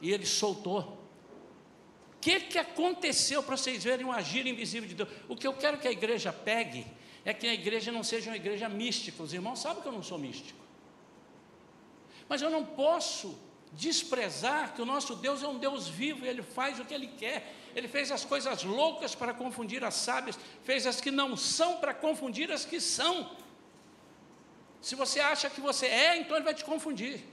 E 0.00 0.12
ele 0.12 0.24
soltou. 0.24 0.80
O 0.80 2.20
que, 2.20 2.40
que 2.40 2.58
aconteceu 2.58 3.42
para 3.42 3.56
vocês 3.56 3.84
verem 3.84 4.06
o 4.06 4.12
agir 4.12 4.46
invisível 4.46 4.88
de 4.88 4.94
Deus? 4.94 5.08
O 5.28 5.36
que 5.36 5.46
eu 5.46 5.52
quero 5.52 5.78
que 5.78 5.88
a 5.88 5.92
igreja 5.92 6.32
pegue 6.32 6.86
é 7.24 7.34
que 7.34 7.46
a 7.46 7.52
igreja 7.52 7.90
não 7.90 8.02
seja 8.02 8.30
uma 8.30 8.36
igreja 8.36 8.68
mística. 8.68 9.22
Os 9.22 9.32
irmãos 9.32 9.60
sabem 9.60 9.82
que 9.82 9.88
eu 9.88 9.92
não 9.92 10.02
sou 10.02 10.18
místico. 10.18 10.58
Mas 12.28 12.40
eu 12.40 12.50
não 12.50 12.64
posso 12.64 13.38
desprezar 13.72 14.74
que 14.74 14.80
o 14.80 14.86
nosso 14.86 15.16
Deus 15.16 15.42
é 15.42 15.48
um 15.48 15.58
Deus 15.58 15.88
vivo 15.88 16.24
e 16.24 16.28
Ele 16.28 16.42
faz 16.42 16.78
o 16.78 16.84
que 16.84 16.94
Ele 16.94 17.08
quer. 17.08 17.52
Ele 17.74 17.88
fez 17.88 18.10
as 18.12 18.24
coisas 18.24 18.62
loucas 18.62 19.14
para 19.14 19.34
confundir 19.34 19.84
as 19.84 19.94
sábias, 19.94 20.38
fez 20.62 20.86
as 20.86 21.00
que 21.00 21.10
não 21.10 21.36
são 21.36 21.78
para 21.78 21.92
confundir 21.92 22.50
as 22.52 22.64
que 22.64 22.80
são. 22.80 23.30
Se 24.80 24.94
você 24.94 25.18
acha 25.18 25.50
que 25.50 25.60
você 25.60 25.86
é, 25.86 26.16
então 26.16 26.36
ele 26.36 26.44
vai 26.44 26.54
te 26.54 26.64
confundir. 26.64 27.24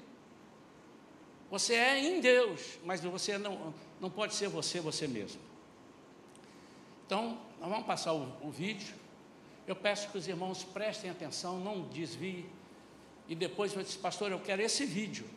Você 1.49 1.75
é 1.75 1.99
em 1.99 2.21
Deus, 2.21 2.79
mas 2.83 3.01
você 3.01 3.37
não, 3.37 3.73
não 3.99 4.09
pode 4.09 4.33
ser 4.33 4.47
você, 4.47 4.79
você 4.79 5.07
mesmo. 5.07 5.41
Então, 7.05 7.37
nós 7.59 7.69
vamos 7.69 7.85
passar 7.85 8.13
o, 8.13 8.33
o 8.41 8.49
vídeo. 8.49 8.95
Eu 9.67 9.75
peço 9.75 10.09
que 10.09 10.17
os 10.17 10.27
irmãos 10.27 10.63
prestem 10.63 11.11
atenção, 11.11 11.59
não 11.59 11.81
desviem. 11.81 12.49
E 13.27 13.35
depois 13.35 13.73
eu 13.75 13.83
disse, 13.83 13.97
pastor, 13.97 14.31
eu 14.31 14.39
quero 14.39 14.61
esse 14.61 14.85
vídeo. 14.85 15.29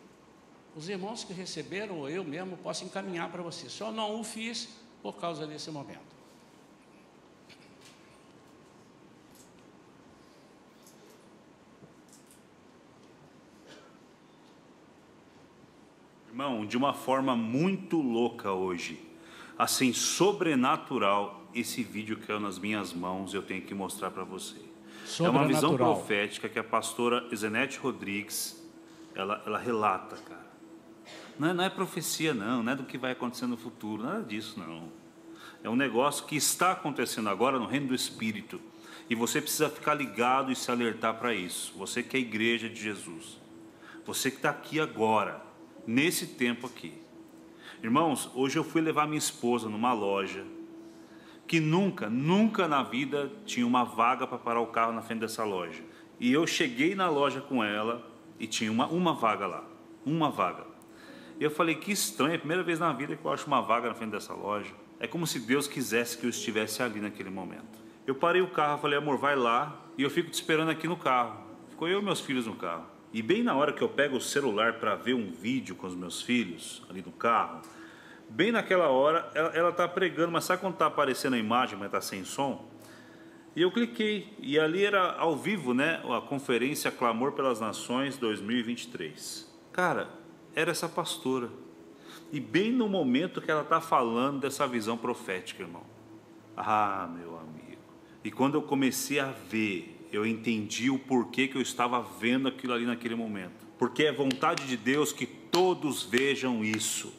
Os 0.77 0.89
irmãos 0.89 1.25
que 1.25 1.33
receberam, 1.33 1.99
ou 1.99 2.09
eu 2.09 2.25
mesmo, 2.25 2.57
posso 2.59 2.85
encaminhar 2.85 3.31
para 3.31 3.43
você. 3.43 3.69
Só 3.69 3.93
não 3.93 4.21
o 4.21 4.25
fiz 4.25 4.69
por 5.05 5.17
causa 5.17 5.47
desse 5.47 5.71
momento. 5.71 6.01
Irmão, 16.31 16.65
de 16.65 16.79
uma 16.79 16.95
forma 16.95 17.37
muito 17.37 18.01
louca 18.01 18.51
hoje, 18.53 18.99
assim, 19.59 19.93
sobrenatural, 19.93 21.43
esse 21.55 21.83
vídeo 21.83 22.19
caiu 22.27 22.41
nas 22.41 22.59
minhas 22.59 22.95
mãos, 22.95 23.35
eu 23.35 23.43
tenho 23.43 23.61
que 23.61 23.75
mostrar 23.75 24.11
para 24.11 24.25
você. 24.25 24.57
É 25.21 25.29
uma 25.29 25.47
visão 25.47 25.77
profética 25.77 26.49
que 26.49 26.59
a 26.59 26.65
pastora 26.65 27.29
Zenete 27.37 27.79
Rodrigues, 27.79 28.59
ela, 29.15 29.43
ela 29.45 29.59
relata, 29.59 30.17
cara. 30.17 30.44
Não 31.39 31.49
é, 31.49 31.53
não 31.53 31.65
é 31.65 31.71
profecia, 31.71 32.33
não, 32.33 32.63
não 32.63 32.73
é 32.73 32.77
do 32.77 32.85
que 32.85 32.97
vai 32.97 33.13
acontecer 33.13 33.47
no 33.47 33.57
futuro, 33.57 34.03
nada 34.03 34.23
disso, 34.23 34.59
não. 34.59 34.89
É 35.63 35.69
um 35.69 35.77
negócio 35.77 36.27
que 36.27 36.37
está 36.37 36.73
acontecendo 36.73 37.29
agora 37.29 37.59
no 37.59 37.67
reino 37.67 37.89
do 37.89 37.95
Espírito. 37.95 38.61
E 39.09 39.15
você 39.15 39.41
precisa 39.41 39.69
ficar 39.69 39.95
ligado 39.95 40.53
e 40.53 40.57
se 40.57 40.71
alertar 40.71 41.15
para 41.15 41.35
isso. 41.35 41.73
Você 41.77 42.03
que 42.03 42.17
é 42.17 42.21
a 42.21 42.23
igreja 42.23 42.69
de 42.69 42.81
Jesus. 42.81 43.39
Você 44.07 44.31
que 44.31 44.37
está 44.37 44.51
aqui 44.51 44.79
agora 44.79 45.43
nesse 45.87 46.27
tempo 46.27 46.67
aqui. 46.67 46.95
Irmãos, 47.83 48.31
hoje 48.35 48.59
eu 48.59 48.65
fui 48.65 48.81
levar 48.81 49.07
minha 49.07 49.19
esposa 49.19 49.69
numa 49.69 49.93
loja 49.93 50.45
que 51.47 51.61
nunca, 51.61 52.09
nunca 52.09 52.67
na 52.67 52.83
vida 52.83 53.31
tinha 53.45 53.67
uma 53.67 53.85
vaga 53.85 54.27
para 54.27 54.39
parar 54.39 54.61
o 54.61 54.69
carro 54.69 54.93
na 54.93 55.03
frente 55.03 55.21
dessa 55.21 55.45
loja. 55.45 55.83
E 56.19 56.33
eu 56.33 56.47
cheguei 56.47 56.95
na 56.95 57.09
loja 57.09 57.41
com 57.41 57.63
ela 57.63 58.07
e 58.39 58.47
tinha 58.47 58.73
uma, 58.73 58.87
uma 58.87 59.13
vaga 59.15 59.47
lá, 59.47 59.65
uma 60.05 60.31
vaga. 60.31 60.74
E 61.39 61.45
eu 61.45 61.51
falei, 61.51 61.75
que 61.75 61.91
estranho, 61.91 62.33
é 62.33 62.37
a 62.37 62.39
primeira 62.39 62.63
vez 62.63 62.79
na 62.79 62.93
vida 62.93 63.17
que 63.17 63.25
eu 63.25 63.33
acho 63.33 63.47
uma 63.47 63.61
vaga 63.61 63.89
na 63.89 63.95
frente 63.95 64.13
dessa 64.13 64.33
loja. 64.33 64.73
É 65.01 65.07
como 65.07 65.27
se 65.27 65.41
Deus 65.41 65.67
quisesse 65.67 66.17
que 66.17 66.25
eu 66.25 66.31
estivesse 66.31 66.83
ali 66.83 67.01
naquele 67.01 67.31
momento. 67.31 67.83
Eu 68.07 68.15
parei 68.15 68.41
o 68.41 68.49
carro, 68.49 68.81
falei, 68.81 68.99
amor, 68.99 69.19
vai 69.19 69.35
lá, 69.35 69.81
e 69.99 70.03
eu 70.03 70.11
fico 70.11 70.31
te 70.31 70.35
esperando 70.35 70.71
aqui 70.71 70.87
no 70.87 70.97
carro. 70.97 71.45
Ficou 71.71 71.89
eu 71.89 72.01
e 72.01 72.05
meus 72.05 72.21
filhos 72.21 72.47
no 72.47 72.55
carro. 72.55 72.87
E 73.13 73.23
bem 73.23 73.43
na 73.43 73.55
hora 73.55 73.73
que 73.73 73.83
eu 73.83 73.89
pego 73.89 74.17
o 74.17 74.21
celular 74.21 74.75
para 74.75 74.95
ver 74.95 75.15
um 75.15 75.31
vídeo 75.31 75.75
com 75.75 75.87
os 75.87 75.95
meus 75.95 76.21
filhos, 76.21 76.83
ali 76.91 77.01
no 77.01 77.13
carro, 77.13 77.63
bem 78.29 78.51
naquela 78.51 78.89
hora 78.89 79.31
ela 79.55 79.71
está 79.71 79.87
pregando, 79.87 80.33
mas 80.33 80.45
sabe 80.45 80.61
quando 80.61 80.75
está 80.75 80.87
aparecendo 80.87 81.35
a 81.35 81.39
imagem, 81.39 81.79
mas 81.79 81.87
está 81.87 82.01
sem 82.01 82.25
som? 82.25 82.69
E 83.57 83.63
eu 83.63 83.71
cliquei, 83.71 84.35
e 84.41 84.59
ali 84.59 84.85
era 84.85 85.13
ao 85.13 85.37
vivo, 85.37 85.73
né? 85.73 86.03
A 86.11 86.21
conferência 86.21 86.91
Clamor 86.91 87.33
pelas 87.33 87.61
Nações 87.61 88.17
2023. 88.17 89.49
Cara, 89.73 90.09
era 90.55 90.71
essa 90.71 90.89
pastora. 90.89 91.51
E 92.33 92.41
bem 92.41 92.73
no 92.73 92.89
momento 92.89 93.41
que 93.41 93.51
ela 93.51 93.63
está 93.63 93.81
falando 93.81 94.41
dessa 94.41 94.67
visão 94.67 94.97
profética, 94.97 95.63
irmão. 95.63 95.85
Ah, 96.57 97.09
meu 97.15 97.39
amigo. 97.39 97.83
E 98.23 98.31
quando 98.31 98.55
eu 98.55 98.63
comecei 98.63 99.21
a 99.21 99.31
ver 99.31 99.95
eu 100.15 100.25
entendi 100.25 100.91
o 100.91 100.99
porquê 100.99 101.49
que 101.49 101.57
eu 101.57 101.63
estava 101.63 102.01
vendo 102.01 102.47
aquilo 102.49 102.73
ali 102.73 102.87
naquele 102.87 103.15
momento. 103.15 103.67
Porque 103.79 104.05
é 104.05 104.13
vontade 104.13 104.67
de 104.67 104.77
Deus 104.77 105.13
que 105.13 105.27
todos 105.27 106.05
vejam 106.05 106.65
isso. 106.65 107.13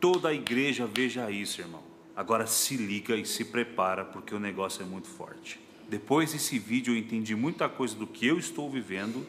Toda 0.00 0.30
a 0.30 0.34
igreja 0.34 0.86
veja 0.86 1.30
isso, 1.30 1.60
irmão. 1.60 1.82
Agora 2.16 2.46
se 2.46 2.76
liga 2.76 3.14
e 3.14 3.26
se 3.26 3.44
prepara, 3.44 4.04
porque 4.04 4.34
o 4.34 4.40
negócio 4.40 4.82
é 4.82 4.86
muito 4.86 5.06
forte. 5.06 5.60
Depois 5.88 6.32
desse 6.32 6.58
vídeo 6.58 6.94
eu 6.94 6.98
entendi 6.98 7.34
muita 7.34 7.68
coisa 7.68 7.94
do 7.94 8.06
que 8.06 8.26
eu 8.26 8.38
estou 8.38 8.70
vivendo 8.70 9.26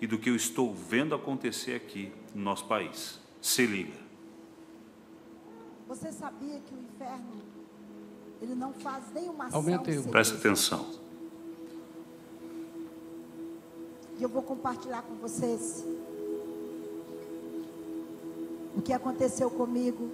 e 0.00 0.06
do 0.06 0.18
que 0.18 0.30
eu 0.30 0.36
estou 0.36 0.74
vendo 0.74 1.14
acontecer 1.14 1.74
aqui 1.74 2.12
no 2.34 2.42
nosso 2.42 2.66
país. 2.66 3.18
Se 3.40 3.66
liga. 3.66 4.00
Você 5.88 6.10
sabia 6.12 6.60
que 6.60 6.74
o 6.74 6.78
inferno 6.78 7.42
ele 8.40 8.54
não 8.54 8.72
faz 8.72 9.04
nenhuma 9.14 9.46
ação. 9.46 9.64
Presta 10.10 10.36
atenção. 10.36 10.84
E 14.18 14.22
eu 14.22 14.28
vou 14.28 14.42
compartilhar 14.42 15.02
com 15.02 15.14
vocês 15.16 15.84
o 18.76 18.82
que 18.82 18.92
aconteceu 18.92 19.50
comigo 19.50 20.10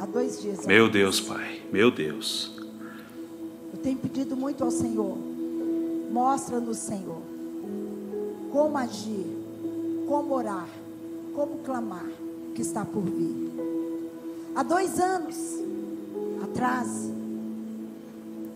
há 0.00 0.06
dois 0.06 0.40
dias. 0.40 0.64
Meu 0.66 0.88
Deus, 0.88 1.20
Pai, 1.20 1.62
meu 1.72 1.90
Deus. 1.90 2.56
Eu 3.72 3.80
tenho 3.82 3.98
pedido 3.98 4.36
muito 4.36 4.62
ao 4.62 4.70
Senhor. 4.70 5.18
Mostra-nos, 6.10 6.78
Senhor, 6.78 7.22
como 8.50 8.76
agir, 8.76 9.26
como 10.08 10.34
orar, 10.34 10.68
como 11.34 11.58
clamar 11.58 12.10
o 12.48 12.52
que 12.52 12.62
está 12.62 12.84
por 12.84 13.02
vir. 13.02 13.52
Há 14.54 14.62
dois 14.62 14.98
anos 14.98 15.36
atrás, 16.42 16.88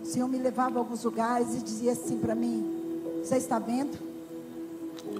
Senhor 0.02 0.28
me 0.28 0.38
levava 0.38 0.78
a 0.78 0.80
alguns 0.80 1.04
lugares 1.04 1.54
e 1.54 1.58
dizia 1.58 1.92
assim 1.92 2.18
para 2.18 2.34
mim: 2.34 2.64
Você 3.22 3.36
está 3.36 3.58
vendo? 3.58 3.96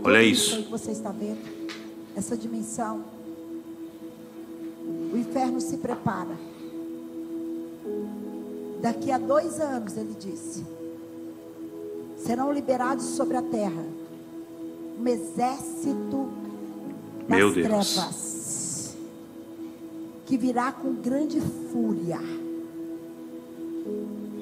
Olha 0.02 0.22
isso. 0.22 0.62
Que 0.62 0.70
você 0.70 0.90
está 0.90 1.10
vendo 1.10 1.38
essa 2.16 2.36
dimensão. 2.36 3.04
O 5.12 5.16
inferno 5.16 5.60
se 5.60 5.76
prepara. 5.76 6.36
Daqui 8.80 9.10
a 9.10 9.18
dois 9.18 9.60
anos, 9.60 9.96
ele 9.96 10.14
disse, 10.18 10.64
serão 12.24 12.52
liberados 12.52 13.04
sobre 13.04 13.36
a 13.36 13.42
terra 13.42 13.84
um 14.98 15.08
exército 15.08 16.28
das 17.28 17.38
Meu 17.38 17.52
Deus. 17.52 17.66
trevas 17.66 18.96
que 20.24 20.38
virá 20.38 20.72
com 20.72 20.94
grande 20.94 21.40
fúria 21.40 22.18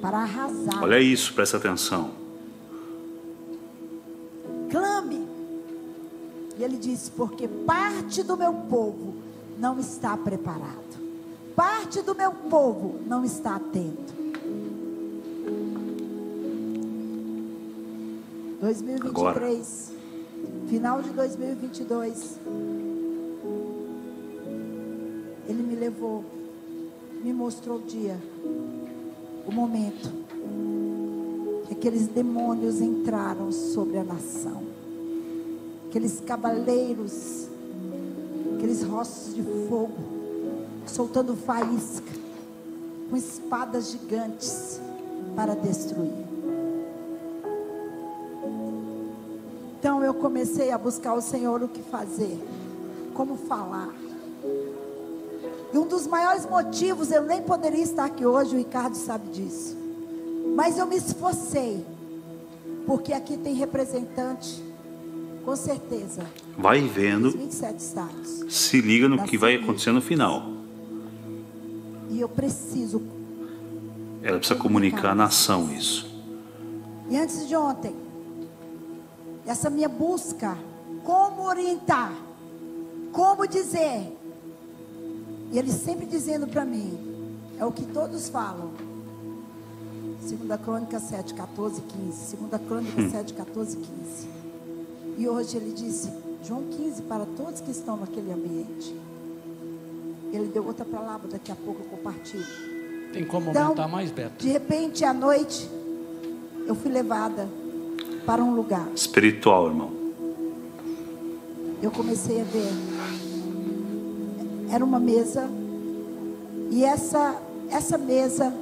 para 0.01 0.19
arrasar. 0.19 0.83
Olha 0.83 0.99
isso, 0.99 1.33
presta 1.33 1.57
atenção. 1.57 2.11
Clame. 4.69 5.27
E 6.57 6.63
ele 6.63 6.77
disse: 6.77 7.11
Porque 7.11 7.47
parte 7.47 8.23
do 8.23 8.37
meu 8.37 8.53
povo 8.53 9.15
não 9.59 9.79
está 9.79 10.15
preparado. 10.15 10.93
Parte 11.55 12.01
do 12.01 12.15
meu 12.15 12.31
povo 12.31 13.01
não 13.05 13.25
está 13.25 13.55
atento. 13.55 14.22
2023, 18.81 19.11
Agora. 19.11 20.67
final 20.67 21.01
de 21.01 21.09
2022, 21.11 22.39
ele 25.47 25.61
me 25.61 25.75
levou, 25.75 26.23
me 27.23 27.31
mostrou 27.31 27.77
o 27.77 27.81
dia 27.81 28.17
o 29.45 29.51
momento 29.51 30.11
que 31.67 31.73
aqueles 31.73 32.07
demônios 32.07 32.81
entraram 32.81 33.51
sobre 33.51 33.97
a 33.97 34.03
nação. 34.03 34.63
Aqueles 35.89 36.19
cavaleiros, 36.21 37.47
aqueles 38.55 38.83
rostos 38.83 39.35
de 39.35 39.43
fogo, 39.69 39.93
soltando 40.87 41.35
faísca, 41.35 42.11
com 43.09 43.15
espadas 43.15 43.91
gigantes 43.91 44.81
para 45.35 45.55
destruir. 45.55 46.32
Então 49.83 50.01
eu 50.01 50.13
comecei 50.13 50.71
a 50.71 50.77
buscar 50.77 51.13
o 51.13 51.19
Senhor 51.19 51.61
o 51.61 51.67
que 51.67 51.81
fazer, 51.81 52.41
como 53.13 53.35
falar. 53.35 53.93
E 55.73 55.77
um 55.77 55.85
dos 55.85 56.07
maiores 56.07 56.45
motivos, 56.45 57.11
eu 57.11 57.23
nem 57.23 57.41
poderia 57.41 57.83
estar 57.83 58.05
aqui 58.05 58.25
hoje, 58.25 58.55
o 58.55 58.57
Ricardo 58.59 58.95
sabe 58.95 59.27
disso. 59.31 59.75
Mas 60.55 60.77
eu 60.77 60.85
me 60.85 60.95
esforcei. 60.95 61.85
Porque 62.85 63.11
aqui 63.11 63.35
tem 63.35 63.55
representante, 63.55 64.63
com 65.43 65.53
certeza. 65.53 66.27
Vai 66.57 66.79
vendo. 66.79 67.31
27 67.31 67.77
estados. 67.77 68.45
Se 68.47 68.79
liga 68.79 69.09
no 69.09 69.23
que 69.23 69.37
vai 69.37 69.55
acontecer 69.55 69.91
no 69.91 70.01
final. 70.01 70.47
E 72.09 72.21
eu 72.21 72.29
preciso. 72.29 73.01
Ela 74.21 74.37
precisa 74.37 74.57
comunicar 74.57 75.09
à 75.09 75.15
nação 75.15 75.69
isso. 75.73 76.09
E 77.09 77.17
antes 77.17 77.45
de 77.45 77.53
ontem, 77.53 78.02
essa 79.45 79.69
minha 79.69 79.89
busca, 79.89 80.57
como 81.03 81.43
orientar, 81.43 82.13
como 83.11 83.47
dizer, 83.47 84.17
e 85.51 85.59
ele 85.59 85.71
sempre 85.71 86.05
dizendo 86.05 86.47
para 86.47 86.65
mim: 86.65 86.97
é 87.59 87.65
o 87.65 87.71
que 87.71 87.85
todos 87.85 88.27
falam. 88.27 88.71
Segunda 90.19 90.57
Crônica 90.57 90.99
7, 90.99 91.33
14, 91.33 91.81
15. 91.81 92.17
Segunda 92.17 92.57
Crônica 92.57 92.99
hum. 92.99 93.09
7, 93.11 93.33
14, 93.33 93.77
15. 93.77 94.29
E 95.17 95.27
hoje 95.27 95.57
ele 95.57 95.73
disse, 95.73 96.11
João 96.43 96.63
15, 96.63 97.03
para 97.03 97.25
todos 97.25 97.61
que 97.61 97.71
estão 97.71 97.97
naquele 97.97 98.31
ambiente. 98.31 98.95
Ele 100.31 100.47
deu 100.47 100.65
outra 100.65 100.83
palavra, 100.83 101.27
daqui 101.27 101.51
a 101.51 101.55
pouco 101.55 101.81
eu 101.81 101.85
compartilho. 101.85 102.45
Tem 103.11 103.23
como 103.23 103.51
então, 103.51 103.63
aumentar 103.63 103.87
mais, 103.87 104.09
Beto? 104.09 104.43
De 104.43 104.49
repente, 104.49 105.05
à 105.05 105.13
noite, 105.13 105.69
eu 106.65 106.73
fui 106.73 106.91
levada 106.91 107.47
para 108.25 108.43
um 108.43 108.55
lugar. 108.55 108.87
Espiritual, 108.95 109.67
irmão. 109.67 109.91
Eu 111.81 111.91
comecei 111.91 112.41
a 112.41 112.43
ver. 112.43 112.71
Era 114.71 114.83
uma 114.83 114.99
mesa. 114.99 115.49
E 116.71 116.83
essa, 116.83 117.35
essa 117.69 117.97
mesa, 117.97 118.53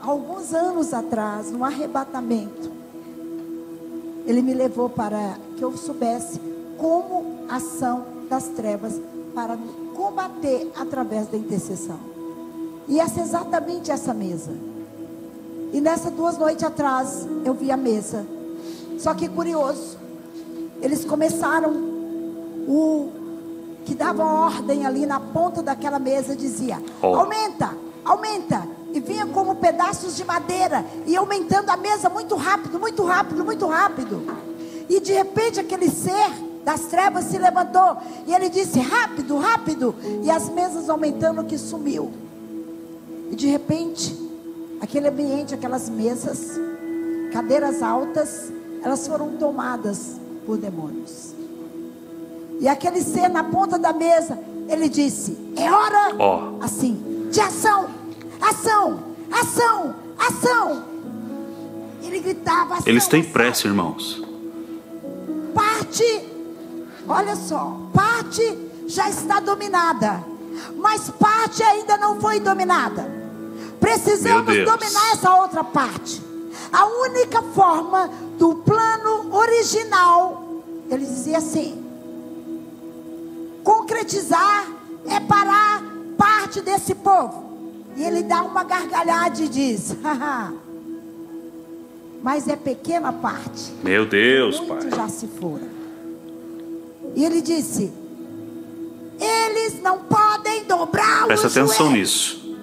alguns 0.00 0.52
anos 0.52 0.92
atrás, 0.92 1.50
no 1.50 1.64
arrebatamento, 1.64 2.70
ele 4.26 4.42
me 4.42 4.54
levou 4.54 4.88
para 4.88 5.38
que 5.56 5.62
eu 5.62 5.76
soubesse 5.76 6.40
como 6.78 7.44
ação 7.48 8.04
das 8.28 8.44
trevas 8.48 9.00
para 9.34 9.58
combater 9.94 10.70
através 10.76 11.28
da 11.28 11.36
intercessão. 11.36 11.98
E 12.86 13.00
essa 13.00 13.20
é 13.20 13.22
exatamente 13.22 13.90
essa 13.90 14.12
mesa. 14.12 14.52
E 15.72 15.80
nessa 15.80 16.10
duas 16.10 16.38
noites 16.38 16.62
atrás, 16.62 17.26
eu 17.44 17.54
vi 17.54 17.70
a 17.70 17.76
mesa. 17.76 18.24
Só 18.98 19.14
que 19.14 19.28
curioso, 19.28 19.98
eles 20.80 21.04
começaram 21.04 21.72
o 22.66 23.10
que 23.84 23.94
dava 23.94 24.24
ordem 24.24 24.86
ali 24.86 25.04
na 25.06 25.20
ponta 25.20 25.62
daquela 25.62 25.98
mesa 25.98 26.34
dizia: 26.34 26.82
oh. 27.02 27.14
aumenta, 27.16 27.76
aumenta. 28.04 28.74
E 28.92 29.00
vinha 29.00 29.26
como 29.26 29.56
pedaços 29.56 30.16
de 30.16 30.24
madeira 30.24 30.86
e 31.04 31.16
aumentando 31.16 31.68
a 31.68 31.76
mesa 31.76 32.08
muito 32.08 32.36
rápido, 32.36 32.78
muito 32.78 33.04
rápido, 33.04 33.44
muito 33.44 33.66
rápido. 33.66 34.22
E 34.88 35.00
de 35.00 35.12
repente 35.12 35.58
aquele 35.58 35.90
ser 35.90 36.30
das 36.64 36.82
trevas 36.82 37.24
se 37.24 37.36
levantou 37.36 37.96
e 38.26 38.32
ele 38.32 38.48
disse: 38.48 38.78
rápido, 38.78 39.36
rápido. 39.36 39.94
E 40.22 40.30
as 40.30 40.48
mesas 40.48 40.88
aumentando 40.88 41.42
que 41.44 41.58
sumiu. 41.58 42.12
E 43.30 43.34
de 43.34 43.48
repente, 43.48 44.16
aquele 44.80 45.08
ambiente, 45.08 45.54
aquelas 45.54 45.90
mesas, 45.90 46.52
cadeiras 47.32 47.82
altas, 47.82 48.52
elas 48.84 49.06
foram 49.06 49.36
tomadas 49.36 50.20
por 50.46 50.56
demônios. 50.58 51.34
E 52.60 52.68
aquele 52.68 53.00
ser 53.02 53.28
na 53.28 53.42
ponta 53.42 53.78
da 53.78 53.92
mesa, 53.92 54.38
ele 54.68 54.88
disse: 54.88 55.36
é 55.56 55.70
hora, 55.70 56.14
oh. 56.16 56.62
assim, 56.62 57.28
de 57.30 57.40
ação, 57.40 57.88
ação, 58.40 59.00
ação, 59.32 59.94
ação. 60.18 60.84
Ele 62.02 62.20
gritava. 62.20 62.74
Ação, 62.74 62.84
Eles 62.86 63.08
têm 63.08 63.24
pressa, 63.24 63.66
irmãos. 63.66 64.22
Parte 65.54 66.34
Olha 67.08 67.36
só, 67.36 67.76
parte 67.92 68.58
já 68.86 69.08
está 69.08 69.38
dominada, 69.38 70.24
mas 70.76 71.10
parte 71.10 71.62
ainda 71.62 71.98
não 71.98 72.20
foi 72.20 72.40
dominada. 72.40 73.12
Precisamos 73.78 74.46
dominar 74.46 75.12
essa 75.12 75.34
outra 75.34 75.62
parte. 75.62 76.22
A 76.72 76.86
única 76.86 77.42
forma 77.42 78.10
do 78.38 78.56
plano 78.56 79.34
original, 79.34 80.62
ele 80.90 81.04
dizia 81.04 81.38
assim: 81.38 81.84
concretizar 83.62 84.66
é 85.06 85.20
parar 85.20 85.82
parte 86.16 86.60
desse 86.60 86.94
povo. 86.94 87.44
E 87.96 88.02
ele 88.02 88.24
dá 88.24 88.42
uma 88.42 88.64
gargalhada 88.64 89.40
e 89.40 89.48
diz: 89.48 89.94
mas 92.24 92.48
é 92.48 92.56
pequena 92.56 93.12
parte. 93.12 93.70
Meu 93.82 94.06
Deus, 94.06 94.58
Muito 94.58 94.88
pai. 94.88 94.98
já 94.98 95.08
se 95.08 95.26
foram. 95.26 95.68
E 97.14 97.22
ele 97.22 97.42
disse: 97.42 97.92
Eles 99.20 99.82
não 99.82 99.98
podem 99.98 100.64
dobrar 100.64 101.26
Presta 101.26 101.48
os 101.48 101.56
atenção 101.56 101.88
joelhos. 101.88 102.40
nisso. 102.40 102.56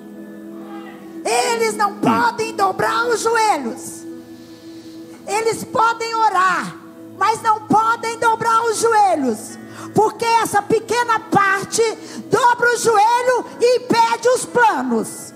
Eles 1.23 1.77
não 1.77 1.91
hum. 1.91 1.99
podem 2.01 2.55
dobrar 2.55 3.07
os 3.07 3.21
joelhos. 3.21 4.00
Eles 5.31 5.63
podem 5.63 6.13
orar, 6.15 6.75
mas 7.17 7.41
não 7.41 7.61
podem 7.61 8.17
dobrar 8.19 8.63
os 8.65 8.77
joelhos. 8.79 9.57
Porque 9.95 10.25
essa 10.25 10.61
pequena 10.61 11.19
parte 11.19 11.81
dobra 12.29 12.73
o 12.73 12.77
joelho 12.77 13.45
e 13.59 13.77
impede 13.77 14.27
os 14.29 14.45
planos. 14.45 15.33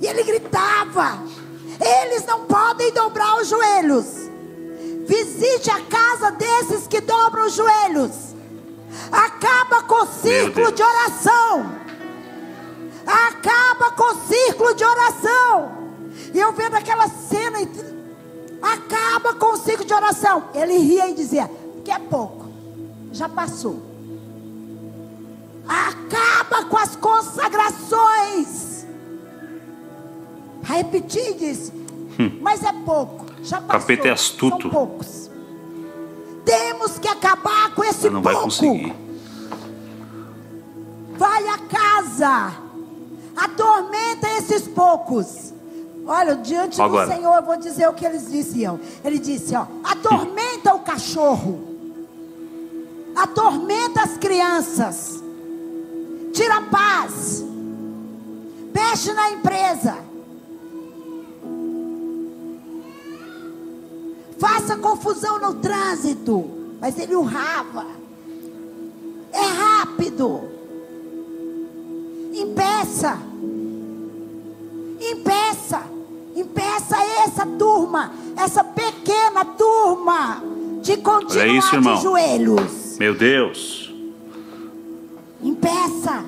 E 0.00 0.06
ele 0.06 0.22
gritava: 0.24 1.22
Eles 1.80 2.24
não 2.26 2.46
podem 2.46 2.92
dobrar 2.92 3.36
os 3.36 3.48
joelhos. 3.48 4.06
Visite 5.06 5.70
a 5.70 5.80
casa 5.80 6.30
desses 6.32 6.86
que 6.86 7.00
dobram 7.00 7.46
os 7.46 7.54
joelhos. 7.54 8.12
Acaba 9.10 9.82
com 9.82 10.02
o 10.02 10.06
círculo 10.06 10.72
de 10.72 10.82
oração. 10.82 11.82
Acaba 13.06 13.90
com 13.92 14.04
o 14.04 14.26
círculo 14.26 14.74
de 14.74 14.84
oração. 14.84 15.82
E 16.32 16.38
eu 16.38 16.52
vendo 16.52 16.76
aquela 16.76 17.08
cena. 17.08 17.58
Acaba 18.62 19.34
com 19.34 19.54
o 19.54 19.56
círculo 19.56 19.86
de 19.86 19.92
oração. 19.92 20.44
Ele 20.54 20.78
ria 20.78 21.08
e 21.10 21.14
dizia: 21.14 21.50
Que 21.84 21.90
é 21.90 21.98
pouco. 21.98 22.46
Já 23.12 23.28
passou. 23.28 23.82
Acaba 25.68 26.64
com 26.66 26.76
as 26.76 26.94
consagrações. 26.96 28.86
Repetir 30.62 31.30
e 31.30 31.34
disse: 31.34 31.72
hum. 32.18 32.38
Mas 32.40 32.62
é 32.62 32.72
pouco. 32.72 33.26
Já 33.42 33.60
passou, 33.60 33.80
Capeta 33.80 34.08
é 34.08 34.12
astuto. 34.12 34.62
São 34.62 34.70
poucos. 34.70 35.30
Temos 36.44 36.98
que 36.98 37.08
acabar 37.08 37.74
com 37.74 37.82
esse 37.84 38.08
não 38.08 38.22
pouco. 38.22 38.34
vai 38.34 38.44
conseguir. 38.44 38.94
Vai 41.16 41.48
a 41.48 41.58
casa. 41.58 42.52
Atormenta 43.36 44.28
esses 44.38 44.68
poucos. 44.68 45.52
Olha, 46.06 46.36
diante 46.36 46.80
Agora. 46.80 47.06
do 47.06 47.12
Senhor, 47.14 47.36
eu 47.36 47.42
vou 47.42 47.56
dizer 47.56 47.88
o 47.88 47.92
que 47.92 48.04
eles 48.04 48.30
diziam. 48.30 48.80
Ele 49.04 49.18
disse, 49.18 49.54
ó, 49.54 49.66
atormenta 49.84 50.74
o 50.74 50.80
cachorro. 50.80 51.68
Atormenta 53.14 54.02
as 54.02 54.16
crianças. 54.16 55.22
Tira 56.32 56.56
a 56.56 56.62
paz. 56.62 57.44
Mexe 58.74 59.12
na 59.12 59.30
empresa 59.30 60.12
faça 64.42 64.76
confusão 64.76 65.38
no 65.38 65.54
trânsito. 65.54 66.50
Mas 66.80 66.98
ele 66.98 67.14
urrava. 67.14 67.86
É 69.32 69.40
rápido. 69.40 70.40
Impeça. 72.34 73.16
Impeça. 75.00 75.91
Impeça 76.34 76.96
essa 77.24 77.46
turma, 77.46 78.12
essa 78.36 78.64
pequena 78.64 79.44
turma, 79.44 80.42
de 80.80 80.96
continuar 80.98 81.46
isso, 81.46 81.80
de 81.80 82.02
joelhos. 82.02 82.96
Meu 82.98 83.14
Deus. 83.14 83.92
Impeça. 85.42 86.24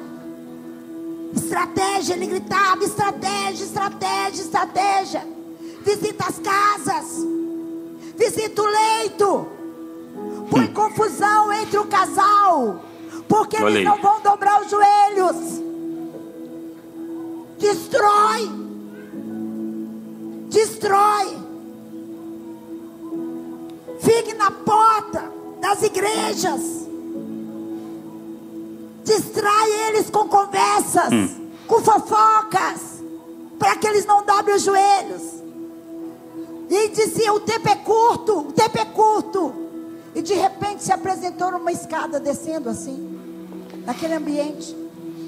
Estratégia, 1.34 2.14
ele 2.14 2.26
gritava: 2.26 2.84
estratégia, 2.84 3.64
estratégia, 3.64 4.42
estratégia. 4.42 5.26
Visita 5.84 6.24
as 6.26 6.38
casas 6.38 7.34
visita 8.16 8.62
o 8.62 8.66
leito. 8.66 9.48
Põe 10.50 10.66
confusão 10.68 11.52
entre 11.52 11.78
o 11.78 11.86
casal. 11.86 12.84
Porque 13.28 13.56
Olha 13.56 13.78
eles 13.78 13.78
aí. 13.78 13.84
não 13.84 14.00
vão 14.00 14.20
dobrar 14.20 14.60
os 14.60 14.70
joelhos. 14.70 15.62
Destrói. 17.58 18.63
Destrói. 20.54 21.36
Fique 23.98 24.34
na 24.34 24.52
porta 24.52 25.32
das 25.60 25.82
igrejas. 25.82 26.60
Distrai 29.02 29.88
eles 29.88 30.08
com 30.08 30.28
conversas, 30.28 31.12
hum. 31.12 31.50
com 31.66 31.80
fofocas, 31.82 33.02
para 33.58 33.76
que 33.76 33.86
eles 33.88 34.06
não 34.06 34.24
dobrem 34.24 34.54
os 34.54 34.62
joelhos. 34.62 35.22
E 36.70 36.88
dizia: 36.88 37.32
o 37.32 37.40
tempo 37.40 37.68
é 37.68 37.76
curto, 37.76 38.38
o 38.38 38.52
tempo 38.52 38.78
é 38.78 38.84
curto. 38.84 39.52
E 40.14 40.22
de 40.22 40.34
repente 40.34 40.84
se 40.84 40.92
apresentou 40.92 41.50
numa 41.50 41.72
escada 41.72 42.20
descendo 42.20 42.70
assim, 42.70 43.18
naquele 43.84 44.14
ambiente, 44.14 44.74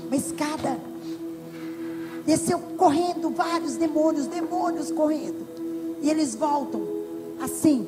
uma 0.07 0.17
escada. 0.17 0.79
Desceu 2.27 2.59
correndo 2.77 3.31
vários 3.31 3.77
demônios, 3.77 4.27
demônios 4.27 4.91
correndo. 4.91 5.47
E 6.03 6.11
eles 6.11 6.35
voltam 6.35 6.83
assim, 7.43 7.87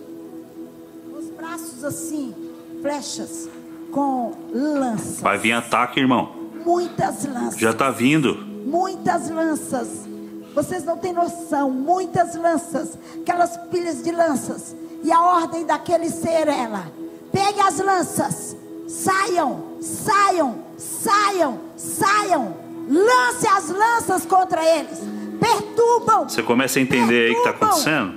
os 1.18 1.28
braços 1.30 1.84
assim, 1.84 2.34
flechas 2.80 3.48
com 3.90 4.32
lanças. 4.52 5.20
Vai 5.20 5.38
vir 5.38 5.52
ataque, 5.52 6.00
irmão. 6.00 6.32
Muitas 6.64 7.24
lanças. 7.24 7.58
Já 7.58 7.70
está 7.70 7.90
vindo. 7.90 8.34
Muitas 8.66 9.30
lanças 9.30 10.08
Vocês 10.54 10.84
não 10.84 10.96
têm 10.96 11.12
noção, 11.12 11.70
muitas 11.70 12.34
lanças, 12.34 12.98
aquelas 13.20 13.56
pilhas 13.68 14.02
de 14.02 14.10
lanças. 14.10 14.74
E 15.04 15.12
a 15.12 15.22
ordem 15.22 15.64
daquele 15.64 16.10
ser 16.10 16.48
ela: 16.48 16.90
pegue 17.30 17.60
as 17.60 17.78
lanças, 17.78 18.56
saiam, 18.88 19.62
saiam, 19.80 20.58
saiam, 20.76 21.60
saiam, 21.76 22.56
lance 22.88 23.46
as 23.46 23.68
lanças 23.68 24.24
contra 24.24 24.64
eles, 24.64 24.98
perturbam. 25.38 26.28
Você 26.28 26.42
começa 26.42 26.78
a 26.78 26.82
entender 26.82 27.26
aí 27.26 27.30
o 27.30 27.34
que 27.34 27.38
está 27.38 27.50
acontecendo? 27.50 28.14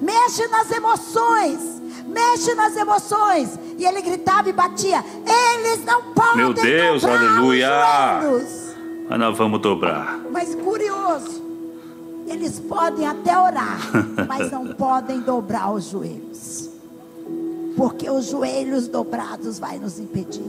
Mexe 0.00 0.46
nas 0.48 0.70
emoções, 0.70 1.82
mexe 2.06 2.54
nas 2.54 2.76
emoções. 2.76 3.58
E 3.78 3.84
ele 3.84 4.02
gritava 4.02 4.48
e 4.48 4.52
batia: 4.52 5.04
Eles 5.24 5.84
não 5.84 6.02
podem 6.12 6.36
Meu 6.36 6.52
Deus, 6.52 7.04
aleluia! 7.04 7.70
Mas 9.08 9.18
nós 9.18 9.38
vamos 9.38 9.60
dobrar. 9.60 10.20
Mas 10.30 10.54
curioso, 10.54 11.42
eles 12.26 12.60
podem 12.60 13.06
até 13.06 13.38
orar, 13.38 13.78
mas 14.28 14.50
não 14.50 14.74
podem 14.74 15.20
dobrar 15.20 15.72
os 15.72 15.84
joelhos. 15.84 16.68
Porque 17.76 18.10
os 18.10 18.26
joelhos 18.26 18.88
dobrados 18.88 19.58
vai 19.58 19.78
nos 19.78 19.98
impedir. 19.98 20.44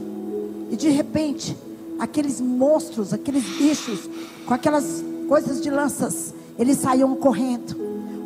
E 0.70 0.76
de 0.76 0.88
repente, 0.90 1.56
aqueles 2.00 2.40
monstros, 2.40 3.12
aqueles 3.12 3.44
bichos, 3.44 4.08
com 4.46 4.54
aquelas 4.54 5.04
coisas 5.28 5.60
de 5.60 5.70
lanças, 5.70 6.34
eles 6.58 6.78
saíam 6.78 7.14
correndo. 7.14 7.76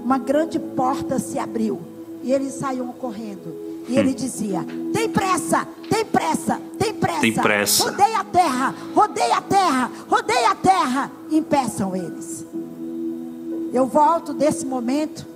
Uma 0.05 0.19
grande 0.19 0.59
porta 0.59 1.19
se 1.19 1.39
abriu 1.39 1.81
e 2.23 2.33
eles 2.33 2.55
saíam 2.55 2.89
correndo. 2.89 3.55
E 3.89 3.99
ele 3.99 4.15
dizia: 4.15 4.65
tem 4.93 5.09
pressa, 5.09 5.67
tem 5.91 6.05
pressa, 6.05 6.61
tem 6.79 6.95
pressa. 6.95 7.21
Tem 7.21 7.33
pressa. 7.35 7.85
Rodeia 7.85 8.19
a 8.21 8.25
terra, 8.25 8.75
rodeia 8.95 9.37
a 9.37 9.43
terra, 9.43 9.91
rodeia 10.09 10.51
a 10.51 10.55
terra. 10.55 11.13
Impeçam 11.31 11.95
eles. 11.95 12.47
Eu 13.73 13.87
volto 13.87 14.33
desse 14.33 14.65
momento 14.65 15.27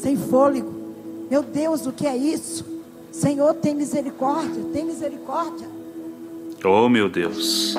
sem 0.00 0.16
fôlego. 0.16 0.72
Meu 1.30 1.42
Deus, 1.42 1.86
o 1.86 1.92
que 1.92 2.06
é 2.06 2.16
isso? 2.16 2.64
Senhor, 3.10 3.54
tem 3.54 3.74
misericórdia, 3.74 4.62
tem 4.72 4.84
misericórdia. 4.84 5.81
Oh, 6.64 6.88
meu 6.88 7.08
Deus. 7.08 7.74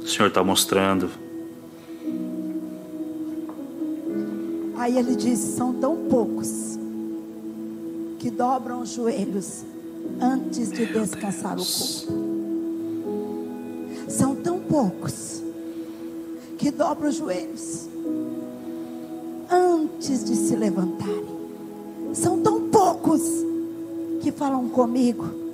O 0.00 0.06
Senhor 0.06 0.28
está 0.28 0.44
mostrando. 0.44 1.10
Aí 4.76 4.96
ele 4.96 5.16
diz: 5.16 5.40
são 5.40 5.72
tão 5.72 5.96
poucos 6.08 6.78
que 8.20 8.30
dobram 8.30 8.82
os 8.82 8.90
joelhos 8.90 9.64
antes 10.20 10.70
de 10.70 10.86
descansar 10.86 11.58
o 11.58 11.64
corpo. 11.64 12.26
São 14.08 14.36
tão 14.36 14.60
poucos 14.60 15.42
que 16.56 16.70
dobram 16.70 17.08
os 17.08 17.16
joelhos 17.16 17.88
antes 19.50 20.24
de 20.24 20.36
se 20.36 20.54
levantarem. 20.54 21.26
São 22.14 22.40
tão 22.40 22.68
poucos 22.68 23.22
que 24.22 24.30
falam 24.30 24.68
comigo. 24.68 25.45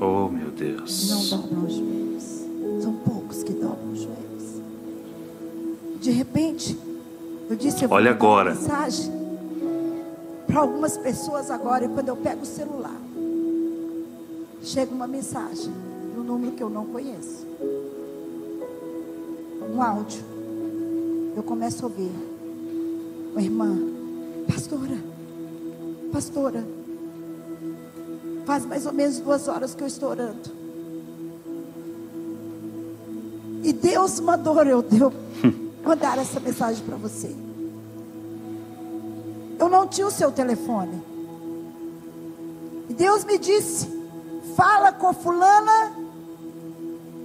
Oh, 0.00 0.28
meu 0.28 0.50
Deus. 0.50 1.10
Não 1.10 1.38
dobram 1.38 1.64
os 1.64 1.74
joelhos. 1.74 2.82
São 2.82 2.94
poucos 2.94 3.42
que 3.42 3.52
dobram 3.52 3.92
os 3.92 4.00
joelhos. 4.00 4.60
De 6.00 6.10
repente, 6.10 6.76
eu 7.48 7.56
disse, 7.56 7.84
eu 7.84 7.90
Olha 7.90 8.10
agora. 8.10 8.54
mensagem 8.54 9.12
para 10.46 10.60
algumas 10.60 10.96
pessoas 10.98 11.50
agora, 11.50 11.84
e 11.84 11.88
quando 11.88 12.08
eu 12.08 12.16
pego 12.16 12.42
o 12.42 12.46
celular, 12.46 13.00
chega 14.62 14.92
uma 14.94 15.06
mensagem 15.06 15.72
no 16.14 16.22
número 16.22 16.52
que 16.52 16.62
eu 16.62 16.68
não 16.68 16.84
conheço. 16.86 17.46
Um 19.74 19.80
áudio. 19.80 20.22
Eu 21.34 21.42
começo 21.42 21.84
a 21.84 21.88
ouvir. 21.88 22.10
Uma 23.32 23.40
irmã, 23.40 23.78
pastora, 24.46 24.98
pastora, 26.12 26.62
faz 28.44 28.64
mais 28.64 28.86
ou 28.86 28.92
menos 28.92 29.18
duas 29.18 29.48
horas 29.48 29.74
que 29.74 29.82
eu 29.82 29.86
estou 29.86 30.10
orando. 30.10 30.62
E 33.62 33.72
Deus 33.72 34.18
mandou 34.18 34.60
eu, 34.64 34.84
eu 34.90 35.12
mandar 35.84 36.18
essa 36.18 36.40
mensagem 36.40 36.84
para 36.84 36.96
você. 36.96 37.34
Eu 39.58 39.68
não 39.68 39.86
tinha 39.86 40.06
o 40.06 40.10
seu 40.10 40.32
telefone. 40.32 41.00
E 42.88 42.94
Deus 42.94 43.24
me 43.24 43.38
disse: 43.38 43.88
fala 44.56 44.90
com 44.92 45.12
fulana, 45.12 45.92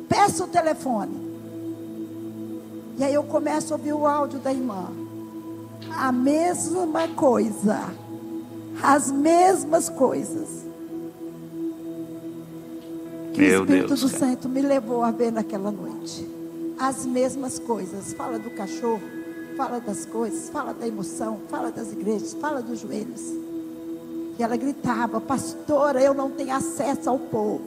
peça 0.08 0.44
o 0.44 0.48
telefone. 0.48 1.26
E 2.98 3.04
aí 3.04 3.14
eu 3.14 3.24
começo 3.24 3.74
a 3.74 3.78
ouvir 3.78 3.94
o 3.94 4.06
áudio 4.06 4.40
da 4.40 4.52
irmã. 4.52 4.88
A 5.96 6.12
mesma 6.12 7.08
coisa. 7.16 7.80
As 8.82 9.12
mesmas 9.12 9.90
coisas. 9.90 10.67
Que 13.38 13.44
Meu 13.44 13.60
o 13.60 13.64
Espírito 13.66 13.88
Deus, 13.90 14.02
do. 14.02 14.10
Santo 14.10 14.50
me 14.50 14.62
levou 14.64 15.04
a 15.04 15.12
ver 15.12 15.32
naquela 15.32 15.70
noite. 15.70 16.28
As 16.80 17.06
mesmas 17.06 17.60
coisas. 17.60 18.12
Fala 18.14 18.40
do 18.40 18.50
cachorro, 18.50 19.02
fala 19.56 19.80
das 19.80 20.08
coisas, 20.08 20.50
fala 20.50 20.74
da 20.74 20.88
emoção, 20.88 21.40
fala 21.48 21.70
das 21.70 21.92
igrejas, 21.92 22.34
fala 22.34 22.64
dos 22.64 22.80
joelhos. 22.80 23.22
E 24.40 24.42
ela 24.44 24.58
gritava: 24.58 25.22
Pastora, 25.22 26.02
eu 26.02 26.16
não 26.16 26.32
tenho 26.32 26.56
acesso 26.56 27.12
ao 27.12 27.20
povo. 27.20 27.62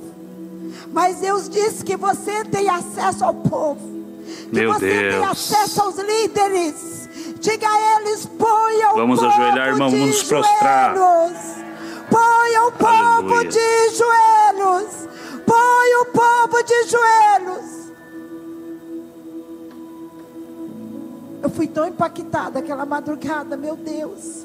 Mas 0.92 1.20
Deus 1.20 1.48
disse 1.48 1.84
que 1.84 1.96
você 1.96 2.44
tem 2.46 2.68
acesso 2.68 3.24
ao 3.24 3.34
povo. 3.34 3.80
Que 4.50 4.56
Meu 4.56 4.72
você 4.74 4.88
tem 4.88 5.10
Deus. 5.10 5.24
acesso 5.30 5.82
aos 5.82 5.96
líderes. 5.96 7.08
Diga 7.38 7.68
a 7.68 8.00
eles: 8.00 8.26
ponha 8.26 8.90
o 8.92 8.96
Vamos 8.96 9.20
povo 9.20 9.30
ajoelhar, 9.32 9.68
irmão, 9.68 9.88
de 9.88 9.96
vamos 9.98 10.16
nos 10.16 10.22
prostrar. 10.24 10.96
joelhos. 10.96 11.38
Ponha 12.10 12.64
o 12.66 12.72
povo 12.72 13.34
Aleluia. 13.34 13.48
de 13.48 13.96
joelhos. 13.96 15.09
Ponha 15.80 16.02
o 16.02 16.06
povo 16.06 16.62
de 16.62 16.84
joelhos. 16.90 17.90
Eu 21.42 21.48
fui 21.48 21.66
tão 21.66 21.88
impactada 21.88 22.58
aquela 22.58 22.84
madrugada, 22.84 23.56
meu 23.56 23.76
Deus. 23.76 24.44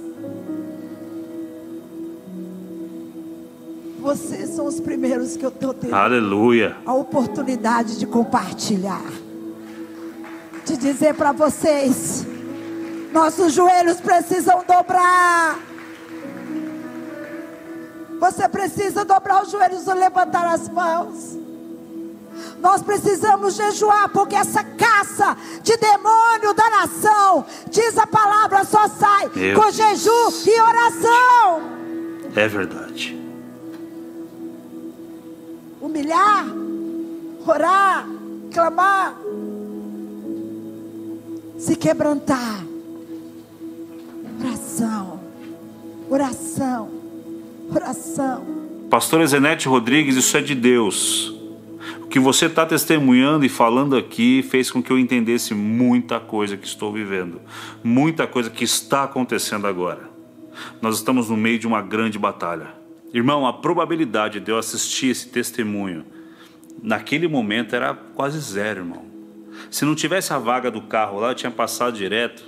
Vocês 3.99 4.51
são 4.51 4.65
os 4.65 4.79
primeiros 4.79 5.35
que 5.35 5.45
eu 5.45 5.49
estou 5.49 5.73
tendo 5.73 5.93
Aleluia. 5.93 6.77
a 6.85 6.93
oportunidade 6.93 7.99
de 7.99 8.05
compartilhar. 8.05 9.03
De 10.65 10.77
dizer 10.77 11.15
para 11.15 11.33
vocês: 11.33 12.25
nossos 13.11 13.51
joelhos 13.51 13.99
precisam 13.99 14.63
dobrar. 14.65 15.59
Você 18.19 18.47
precisa 18.47 19.03
dobrar 19.03 19.43
os 19.43 19.51
joelhos 19.51 19.87
e 19.87 19.93
levantar 19.93 20.45
as 20.45 20.69
mãos. 20.69 21.37
Nós 22.59 22.81
precisamos 22.81 23.55
jejuar, 23.55 24.09
porque 24.09 24.35
essa 24.35 24.63
caça 24.63 25.37
de 25.61 25.77
demônio 25.77 26.53
da 26.53 26.69
nação, 26.69 27.45
diz 27.69 27.97
a 27.97 28.07
palavra, 28.07 28.63
só 28.63 28.87
sai 28.87 29.29
Meu 29.35 29.61
com 29.61 29.71
jejum 29.71 30.29
e 30.45 30.61
oração. 30.61 31.61
É 32.35 32.47
verdade. 32.47 33.15
humilhar, 35.79 36.45
orar, 37.45 38.07
clamar, 38.51 39.15
se 41.57 41.75
quebrantar. 41.75 42.65
Oração, 44.39 45.19
oração, 46.09 46.89
oração. 47.69 48.45
Pastora 48.89 49.25
Zenete 49.25 49.67
Rodrigues, 49.67 50.15
isso 50.15 50.35
é 50.37 50.41
de 50.41 50.55
Deus. 50.55 51.33
O 52.01 52.07
que 52.07 52.19
você 52.19 52.45
está 52.45 52.65
testemunhando 52.65 53.45
e 53.45 53.49
falando 53.49 53.95
aqui 53.95 54.43
fez 54.43 54.71
com 54.71 54.81
que 54.81 54.91
eu 54.91 54.99
entendesse 54.99 55.53
muita 55.53 56.19
coisa 56.19 56.55
que 56.55 56.67
estou 56.67 56.91
vivendo, 56.93 57.41
muita 57.83 58.27
coisa 58.27 58.49
que 58.49 58.63
está 58.63 59.03
acontecendo 59.03 59.67
agora. 59.67 60.09
Nós 60.81 60.95
estamos 60.95 61.29
no 61.29 61.35
meio 61.35 61.59
de 61.59 61.67
uma 61.67 61.81
grande 61.81 62.17
batalha. 62.17 62.73
Irmão, 63.13 63.45
a 63.45 63.53
probabilidade 63.53 64.39
de 64.39 64.51
eu 64.51 64.57
assistir 64.57 65.07
esse 65.07 65.29
testemunho 65.29 66.05
naquele 66.81 67.27
momento 67.27 67.75
era 67.75 67.93
quase 67.93 68.39
zero, 68.39 68.81
irmão. 68.81 69.05
Se 69.71 69.85
não 69.85 69.95
tivesse 69.95 70.33
a 70.33 70.37
vaga 70.37 70.69
do 70.69 70.81
carro 70.81 71.19
lá, 71.19 71.29
eu 71.29 71.35
tinha 71.35 71.51
passado 71.51 71.97
direto 71.97 72.43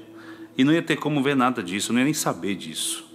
e 0.57 0.63
não 0.63 0.73
ia 0.73 0.81
ter 0.81 0.97
como 0.97 1.23
ver 1.23 1.35
nada 1.35 1.63
disso, 1.63 1.91
não 1.91 1.99
ia 1.99 2.05
nem 2.05 2.13
saber 2.13 2.55
disso. 2.55 3.06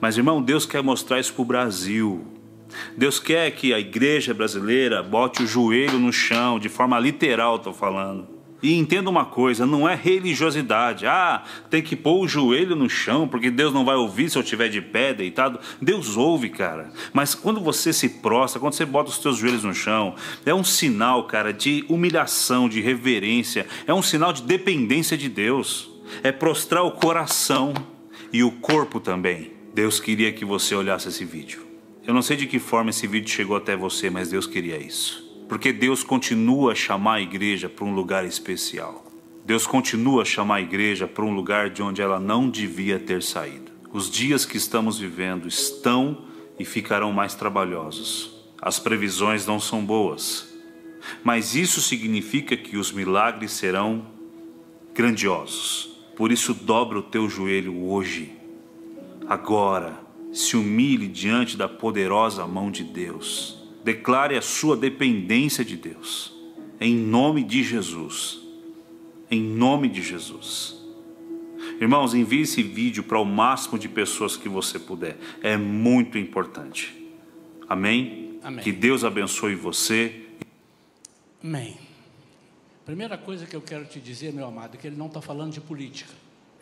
Mas, 0.00 0.16
irmão, 0.16 0.42
Deus 0.42 0.66
quer 0.66 0.82
mostrar 0.82 1.20
isso 1.20 1.32
para 1.32 1.42
o 1.42 1.46
Brasil. 1.46 2.26
Deus 2.96 3.18
quer 3.20 3.50
que 3.52 3.72
a 3.72 3.78
igreja 3.78 4.34
brasileira 4.34 5.02
bote 5.02 5.42
o 5.42 5.46
joelho 5.46 5.98
no 5.98 6.12
chão, 6.12 6.58
de 6.58 6.68
forma 6.68 6.98
literal, 6.98 7.56
estou 7.56 7.72
falando, 7.72 8.26
E 8.62 8.78
entenda 8.78 9.10
uma 9.10 9.26
coisa, 9.26 9.66
não 9.66 9.86
é 9.86 9.94
religiosidade. 9.94 11.06
Ah, 11.06 11.42
tem 11.68 11.82
que 11.82 11.94
pôr 11.94 12.24
o 12.24 12.26
joelho 12.26 12.74
no 12.74 12.88
chão, 12.88 13.28
porque 13.28 13.50
Deus 13.50 13.74
não 13.74 13.84
vai 13.84 13.94
ouvir 13.94 14.30
se 14.30 14.38
eu 14.38 14.42
estiver 14.42 14.68
de 14.68 14.80
pé, 14.80 15.12
deitado. 15.12 15.60
Deus 15.82 16.16
ouve, 16.16 16.48
cara. 16.48 16.90
Mas 17.12 17.34
quando 17.34 17.60
você 17.60 17.92
se 17.92 18.08
prostra, 18.08 18.58
quando 18.58 18.72
você 18.72 18.86
bota 18.86 19.10
os 19.10 19.18
seus 19.18 19.36
joelhos 19.36 19.64
no 19.64 19.74
chão, 19.74 20.14
é 20.46 20.54
um 20.54 20.64
sinal, 20.64 21.24
cara, 21.24 21.52
de 21.52 21.84
humilhação, 21.90 22.66
de 22.66 22.80
reverência, 22.80 23.66
é 23.86 23.92
um 23.92 24.02
sinal 24.02 24.32
de 24.32 24.42
dependência 24.42 25.16
de 25.16 25.28
Deus. 25.28 25.90
É 26.22 26.32
prostrar 26.32 26.84
o 26.84 26.92
coração 26.92 27.74
e 28.32 28.42
o 28.42 28.50
corpo 28.50 28.98
também. 28.98 29.53
Deus 29.74 29.98
queria 29.98 30.32
que 30.32 30.44
você 30.44 30.72
olhasse 30.72 31.08
esse 31.08 31.24
vídeo. 31.24 31.66
Eu 32.06 32.14
não 32.14 32.22
sei 32.22 32.36
de 32.36 32.46
que 32.46 32.60
forma 32.60 32.90
esse 32.90 33.08
vídeo 33.08 33.28
chegou 33.28 33.56
até 33.56 33.74
você, 33.74 34.08
mas 34.08 34.30
Deus 34.30 34.46
queria 34.46 34.80
isso. 34.80 35.44
Porque 35.48 35.72
Deus 35.72 36.04
continua 36.04 36.70
a 36.70 36.74
chamar 36.76 37.14
a 37.14 37.20
igreja 37.20 37.68
para 37.68 37.84
um 37.84 37.92
lugar 37.92 38.24
especial. 38.24 39.04
Deus 39.44 39.66
continua 39.66 40.22
a 40.22 40.24
chamar 40.24 40.56
a 40.56 40.60
igreja 40.60 41.08
para 41.08 41.24
um 41.24 41.34
lugar 41.34 41.70
de 41.70 41.82
onde 41.82 42.00
ela 42.00 42.20
não 42.20 42.48
devia 42.48 43.00
ter 43.00 43.20
saído. 43.20 43.72
Os 43.92 44.08
dias 44.08 44.46
que 44.46 44.56
estamos 44.56 44.96
vivendo 44.96 45.48
estão 45.48 46.24
e 46.56 46.64
ficarão 46.64 47.12
mais 47.12 47.34
trabalhosos. 47.34 48.32
As 48.62 48.78
previsões 48.78 49.44
não 49.44 49.58
são 49.58 49.84
boas. 49.84 50.54
Mas 51.24 51.56
isso 51.56 51.82
significa 51.82 52.56
que 52.56 52.76
os 52.76 52.92
milagres 52.92 53.50
serão 53.50 54.06
grandiosos. 54.94 55.98
Por 56.14 56.30
isso, 56.30 56.54
dobra 56.54 57.00
o 57.00 57.02
teu 57.02 57.28
joelho 57.28 57.84
hoje, 57.84 58.43
agora. 59.28 60.02
Se 60.32 60.56
humilhe 60.56 61.06
diante 61.06 61.56
da 61.56 61.68
poderosa 61.68 62.46
mão 62.46 62.70
de 62.70 62.82
Deus 62.82 63.64
declare 63.84 64.34
a 64.36 64.42
sua 64.42 64.76
dependência 64.76 65.62
de 65.62 65.76
Deus. 65.76 66.34
Em 66.80 66.96
nome 66.96 67.44
de 67.44 67.62
Jesus. 67.62 68.40
Em 69.30 69.42
nome 69.42 69.88
de 69.88 70.02
Jesus. 70.02 70.82
Irmãos, 71.80 72.14
envie 72.14 72.40
esse 72.40 72.62
vídeo 72.62 73.04
para 73.04 73.18
o 73.18 73.24
máximo 73.24 73.78
de 73.78 73.88
pessoas 73.88 74.36
que 74.36 74.48
você 74.48 74.78
puder. 74.78 75.18
É 75.42 75.56
muito 75.56 76.16
importante. 76.16 76.94
Amém? 77.68 78.38
Amém. 78.42 78.64
Que 78.64 78.72
Deus 78.72 79.04
abençoe 79.04 79.54
você. 79.54 80.28
Amém. 81.42 81.76
Primeira 82.86 83.18
coisa 83.18 83.46
que 83.46 83.56
eu 83.56 83.62
quero 83.62 83.84
te 83.84 84.00
dizer, 84.00 84.32
meu 84.32 84.46
amado, 84.46 84.76
é 84.76 84.78
que 84.78 84.86
ele 84.86 84.96
não 84.96 85.06
está 85.06 85.20
falando 85.20 85.52
de 85.52 85.60
política. 85.60 86.12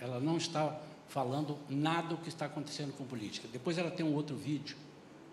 Ela 0.01 0.19
não 0.19 0.37
está 0.37 0.77
falando 1.13 1.59
nada 1.69 2.09
do 2.09 2.17
que 2.17 2.31
está 2.31 2.47
acontecendo 2.47 2.95
com 2.95 3.05
política. 3.05 3.47
Depois 3.53 3.77
ela 3.77 3.91
tem 3.91 4.05
um 4.05 4.15
outro 4.15 4.35
vídeo 4.35 4.79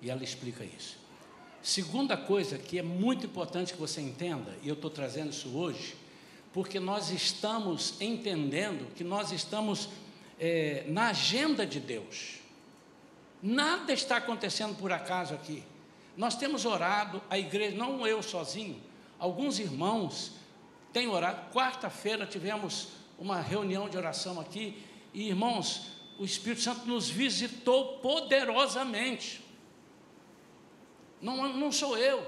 e 0.02 0.10
ela 0.10 0.22
explica 0.22 0.66
isso. 0.66 0.98
Segunda 1.64 2.18
coisa 2.18 2.58
que 2.58 2.78
é 2.78 2.84
muito 2.84 3.26
importante 3.26 3.72
que 3.72 3.80
você 3.80 4.02
entenda, 4.02 4.58
e 4.62 4.68
eu 4.68 4.74
estou 4.74 4.92
trazendo 4.92 5.30
isso 5.30 5.58
hoje, 5.58 5.96
porque 6.52 6.82
nós 6.82 7.12
estamos 7.12 7.94
entendendo 8.02 8.94
que 8.94 9.06
nós 9.06 9.32
estamos 9.32 9.88
é, 10.38 10.84
na 10.90 11.12
agenda 11.12 11.66
de 11.66 11.80
Deus. 11.80 12.40
Nada 13.42 13.94
está 13.94 14.18
acontecendo 14.18 14.76
por 14.76 14.92
acaso 14.92 15.34
aqui. 15.34 15.64
Nós 16.18 16.36
temos 16.36 16.66
orado, 16.66 17.22
a 17.30 17.40
igreja, 17.40 17.78
não 17.78 18.06
eu 18.06 18.22
sozinho, 18.22 18.82
alguns 19.18 19.60
irmãos 19.60 20.34
têm 20.92 21.08
orado. 21.08 21.54
Quarta-feira 21.54 22.26
tivemos 22.26 22.90
uma 23.18 23.40
reunião 23.40 23.88
de 23.88 23.98
oração 23.98 24.42
aqui, 24.42 24.89
e 25.14 25.28
irmãos, 25.28 25.88
o 26.18 26.26
Espírito 26.26 26.62
Santo 26.62 26.86
nos 26.86 27.10
visitou 27.10 28.00
poderosamente. 28.00 29.44
Não, 31.22 31.52
não 31.54 31.72
sou 31.72 31.98
eu. 31.98 32.26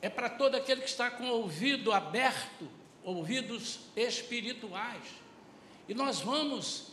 É 0.00 0.08
para 0.08 0.28
todo 0.28 0.54
aquele 0.54 0.82
que 0.82 0.88
está 0.88 1.10
com 1.10 1.24
o 1.24 1.32
ouvido 1.32 1.92
aberto, 1.92 2.68
ouvidos 3.02 3.80
espirituais. 3.96 5.02
E 5.88 5.94
nós 5.94 6.20
vamos 6.20 6.92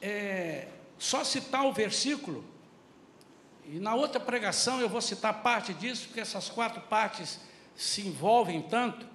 é, 0.00 0.68
só 0.98 1.24
citar 1.24 1.66
o 1.66 1.72
versículo, 1.72 2.44
e 3.64 3.78
na 3.78 3.94
outra 3.94 4.20
pregação 4.20 4.80
eu 4.80 4.88
vou 4.88 5.00
citar 5.00 5.42
parte 5.42 5.72
disso, 5.72 6.06
porque 6.08 6.20
essas 6.20 6.48
quatro 6.48 6.80
partes 6.82 7.40
se 7.76 8.02
envolvem 8.02 8.60
tanto. 8.62 9.06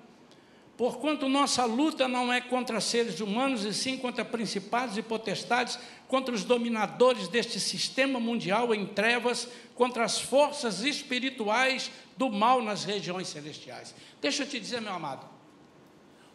Porquanto 0.77 1.27
nossa 1.27 1.65
luta 1.65 2.07
não 2.07 2.31
é 2.31 2.39
contra 2.39 2.79
seres 2.79 3.19
humanos, 3.19 3.65
e 3.65 3.73
sim 3.73 3.97
contra 3.97 4.23
principados 4.23 4.95
e 4.95 5.01
potestades, 5.01 5.79
contra 6.07 6.33
os 6.33 6.43
dominadores 6.43 7.27
deste 7.27 7.59
sistema 7.59 8.19
mundial 8.19 8.75
em 8.75 8.85
trevas, 8.85 9.47
contra 9.73 10.05
as 10.05 10.21
forças 10.21 10.81
espirituais 10.81 11.89
do 12.15 12.29
mal 12.29 12.61
nas 12.61 12.83
regiões 12.83 13.27
celestiais. 13.27 13.95
Deixa 14.21 14.43
eu 14.43 14.47
te 14.47 14.59
dizer, 14.59 14.79
meu 14.79 14.93
amado, 14.93 15.27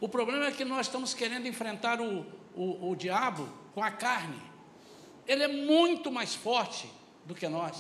o 0.01 0.09
problema 0.09 0.47
é 0.47 0.51
que 0.51 0.65
nós 0.65 0.87
estamos 0.87 1.15
querendo 1.15 1.47
enfrentar 1.47 2.01
o, 2.01 2.27
o, 2.57 2.91
o 2.91 2.97
diabo 2.97 3.49
com 3.73 3.83
a 3.83 3.93
carne. 3.93 4.43
Ele 5.25 5.45
é 5.45 5.49
muito 5.49 6.11
mais 6.11 6.35
forte 6.35 6.91
do 7.25 7.33
que 7.33 7.47
nós. 7.47 7.77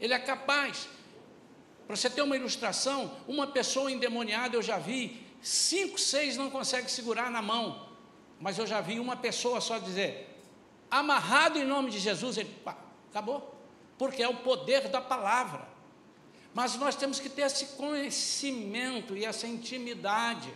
Ele 0.00 0.12
é 0.12 0.18
capaz. 0.18 0.88
Para 1.86 1.94
você 1.94 2.10
ter 2.10 2.22
uma 2.22 2.34
ilustração, 2.34 3.12
uma 3.28 3.46
pessoa 3.46 3.92
endemoniada 3.92 4.56
eu 4.56 4.62
já 4.62 4.76
vi 4.76 5.29
cinco, 5.42 5.98
seis 5.98 6.36
não 6.36 6.50
consegue 6.50 6.90
segurar 6.90 7.30
na 7.30 7.42
mão. 7.42 7.88
Mas 8.40 8.58
eu 8.58 8.66
já 8.66 8.80
vi 8.80 8.98
uma 8.98 9.16
pessoa 9.16 9.60
só 9.60 9.78
dizer, 9.78 10.38
amarrado 10.90 11.58
em 11.58 11.64
nome 11.64 11.90
de 11.90 11.98
Jesus, 11.98 12.38
ele, 12.38 12.50
pá, 12.64 12.76
acabou. 13.10 13.54
Porque 13.98 14.22
é 14.22 14.28
o 14.28 14.36
poder 14.36 14.88
da 14.88 15.00
palavra. 15.00 15.68
Mas 16.54 16.74
nós 16.76 16.96
temos 16.96 17.20
que 17.20 17.28
ter 17.28 17.42
esse 17.42 17.66
conhecimento 17.76 19.16
e 19.16 19.24
essa 19.24 19.46
intimidade. 19.46 20.52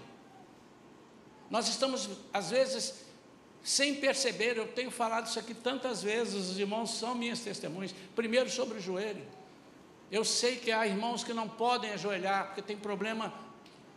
Nós 1.51 1.68
estamos, 1.68 2.09
às 2.33 2.51
vezes, 2.51 3.05
sem 3.62 3.94
perceber, 3.94 4.57
eu 4.57 4.66
tenho 4.68 4.90
falado 4.90 5.27
isso 5.27 5.38
aqui 5.38 5.55
tantas 5.55 6.03
vezes, 6.03 6.51
os 6.51 6.59
irmãos 6.59 6.90
são 6.99 7.14
minhas 7.14 7.40
testemunhas. 7.40 7.94
Primeiro 8.16 8.51
sobre 8.51 8.79
o 8.79 8.81
joelho. 8.81 9.25
Eu 10.11 10.25
sei 10.25 10.57
que 10.57 10.73
há 10.73 10.87
irmãos 10.87 11.23
que 11.23 11.33
não 11.33 11.49
podem 11.49 11.90
ajoelhar, 11.92 12.47
porque 12.47 12.62
tem 12.62 12.77
problema 12.77 13.33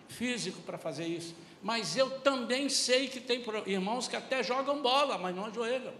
físico 0.07 0.61
para 0.61 0.77
fazer 0.77 1.05
isso. 1.05 1.35
Mas 1.61 1.97
eu 1.97 2.19
também 2.19 2.69
sei 2.69 3.07
que 3.07 3.19
tem 3.19 3.43
irmãos 3.65 4.07
que 4.07 4.15
até 4.15 4.43
jogam 4.43 4.81
bola, 4.81 5.17
mas 5.17 5.35
não 5.35 5.45
ajoelham. 5.45 5.93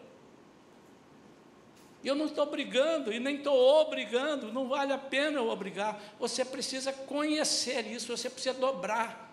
Eu 2.03 2.15
não 2.15 2.25
estou 2.25 2.45
brigando 2.45 3.11
e 3.11 3.19
nem 3.19 3.37
estou 3.37 3.57
obrigando, 3.81 4.51
não 4.51 4.67
vale 4.67 4.93
a 4.93 4.97
pena 4.97 5.39
eu 5.39 5.49
obrigar. 5.49 5.99
Você 6.19 6.45
precisa 6.45 6.93
conhecer 6.93 7.85
isso, 7.87 8.15
você 8.15 8.29
precisa 8.29 8.53
dobrar. 8.53 9.27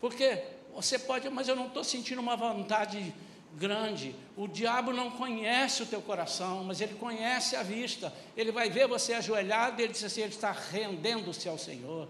Porque 0.00 0.42
você 0.74 0.98
pode, 0.98 1.28
mas 1.28 1.48
eu 1.48 1.56
não 1.56 1.66
estou 1.66 1.84
sentindo 1.84 2.20
uma 2.20 2.36
vontade 2.36 3.12
grande. 3.54 4.14
O 4.36 4.48
diabo 4.48 4.92
não 4.92 5.10
conhece 5.10 5.82
o 5.82 5.86
teu 5.86 6.00
coração, 6.00 6.64
mas 6.64 6.80
ele 6.80 6.94
conhece 6.94 7.54
a 7.56 7.62
vista. 7.62 8.12
Ele 8.36 8.50
vai 8.50 8.70
ver 8.70 8.88
você 8.88 9.12
ajoelhado 9.14 9.80
e 9.80 9.84
ele 9.84 9.92
diz 9.92 10.04
assim: 10.04 10.22
ele 10.22 10.30
está 10.30 10.52
rendendo-se 10.52 11.48
ao 11.48 11.58
Senhor. 11.58 12.08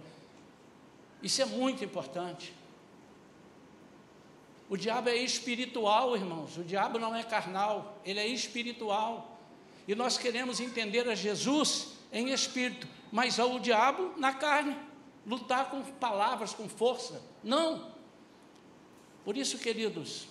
Isso 1.23 1.41
é 1.41 1.45
muito 1.45 1.85
importante. 1.85 2.53
O 4.69 4.77
diabo 4.77 5.09
é 5.11 5.17
espiritual, 5.17 6.17
irmãos. 6.17 6.57
O 6.57 6.65
diabo 6.65 6.99
não 6.99 7.15
é 7.15 7.23
carnal, 7.23 8.01
ele 8.05 8.19
é 8.19 8.27
espiritual. 8.27 9.39
E 9.87 9.95
nós 9.95 10.17
queremos 10.17 10.61
entender 10.61 11.09
a 11.09 11.15
Jesus 11.15 11.93
em 12.11 12.31
espírito, 12.31 12.89
mas 13.11 13.39
ao 13.39 13.59
diabo 13.59 14.15
na 14.17 14.33
carne, 14.33 14.77
lutar 15.27 15.71
com 15.71 15.83
palavras, 15.83 16.55
com 16.55 16.69
força. 16.69 17.23
Não. 17.45 17.93
Por 19.25 19.37
isso, 19.37 19.59
queridos, 19.59 20.27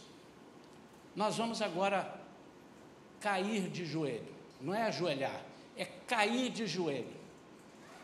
nós 1.16 1.38
vamos 1.38 1.62
agora 1.62 2.20
cair 3.20 3.70
de 3.70 3.86
joelho. 3.86 4.34
Não 4.60 4.74
é 4.74 4.84
ajoelhar, 4.84 5.42
é 5.78 5.86
cair 5.86 6.50
de 6.50 6.68
joelho. 6.68 7.21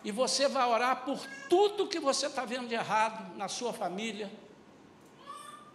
E 0.04 0.12
você 0.12 0.48
vai 0.48 0.68
orar 0.68 1.04
por 1.04 1.20
tudo 1.50 1.88
que 1.88 2.00
você 2.00 2.28
está 2.28 2.46
vendo 2.46 2.68
de 2.68 2.76
errado 2.76 3.36
na 3.36 3.48
sua 3.48 3.74
família, 3.74 4.32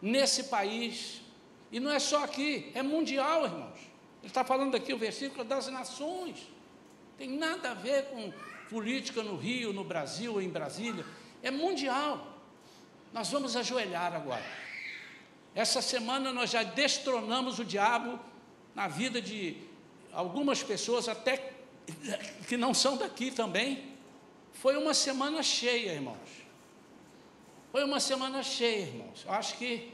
nesse 0.01 0.45
país. 0.45 1.21
E 1.71 1.81
não 1.81 1.91
é 1.91 1.99
só 1.99 2.25
aqui, 2.25 2.71
é 2.75 2.83
mundial, 2.83 3.45
irmãos. 3.45 3.79
Ele 4.23 4.29
está 4.29 4.45
falando 4.45 4.77
aqui 4.77 4.93
o 4.93 4.99
versículo 4.99 5.45
das 5.45 5.67
nações. 5.69 6.49
Tem 7.19 7.29
nada 7.29 7.73
a 7.73 7.75
ver 7.75 8.07
com 8.07 8.33
política 8.71 9.23
no 9.23 9.37
Rio, 9.37 9.73
no 9.73 9.85
Brasil, 9.85 10.41
em 10.41 10.49
Brasília. 10.49 11.05
É 11.43 11.51
mundial. 11.51 12.39
Nós 13.13 13.31
vamos 13.31 13.57
ajoelhar 13.57 14.15
agora. 14.15 14.45
Essa 15.55 15.83
semana 15.83 16.33
nós 16.33 16.51
já 16.51 16.63
destronamos 16.63 17.59
o 17.59 17.65
diabo 17.65 18.19
na 18.75 18.89
vida 18.89 19.21
de 19.21 19.57
algumas 20.13 20.63
pessoas, 20.63 21.09
até 21.09 21.53
que 22.49 22.57
não 22.57 22.73
são 22.73 22.97
daqui 22.97 23.31
também. 23.31 23.92
Foi 24.53 24.77
uma 24.77 24.95
semana 24.95 25.43
cheia, 25.43 25.93
irmãos. 25.93 26.43
Foi 27.71 27.83
uma 27.85 27.99
semana 27.99 28.43
cheia, 28.43 28.87
irmãos. 28.87 29.25
Eu 29.25 29.33
acho 29.33 29.57
que 29.57 29.93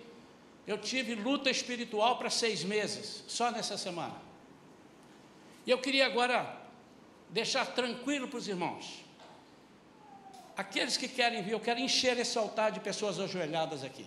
eu 0.66 0.76
tive 0.76 1.14
luta 1.14 1.48
espiritual 1.50 2.18
para 2.18 2.28
seis 2.28 2.64
meses, 2.64 3.24
só 3.26 3.50
nessa 3.50 3.78
semana. 3.78 4.16
E 5.64 5.70
eu 5.70 5.78
queria 5.78 6.06
agora 6.06 6.56
deixar 7.30 7.66
tranquilo 7.66 8.28
para 8.28 8.38
os 8.38 8.48
irmãos. 8.48 9.04
Aqueles 10.56 10.96
que 10.96 11.08
querem 11.08 11.42
vir, 11.42 11.52
eu 11.52 11.60
quero 11.60 11.78
encher 11.78 12.18
esse 12.18 12.36
altar 12.36 12.72
de 12.72 12.80
pessoas 12.80 13.18
ajoelhadas 13.20 13.84
aqui. 13.84 14.06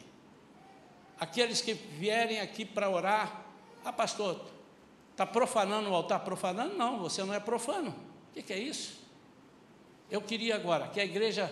aqueles 1.19 1.61
que 1.61 1.73
vierem 1.73 2.39
aqui 2.39 2.65
para 2.65 2.89
orar, 2.89 3.45
ah, 3.85 3.93
pastor, 3.93 4.43
está 5.11 5.25
profanando 5.25 5.89
o 5.89 5.95
altar? 5.95 6.19
Profanando? 6.21 6.75
Não, 6.75 6.99
você 6.99 7.23
não 7.23 7.33
é 7.33 7.39
profano. 7.39 7.91
O 8.29 8.33
que, 8.33 8.41
que 8.41 8.53
é 8.53 8.59
isso? 8.59 9.00
Eu 10.11 10.21
queria 10.21 10.55
agora 10.55 10.89
que 10.89 10.99
a 10.99 11.05
igreja, 11.05 11.49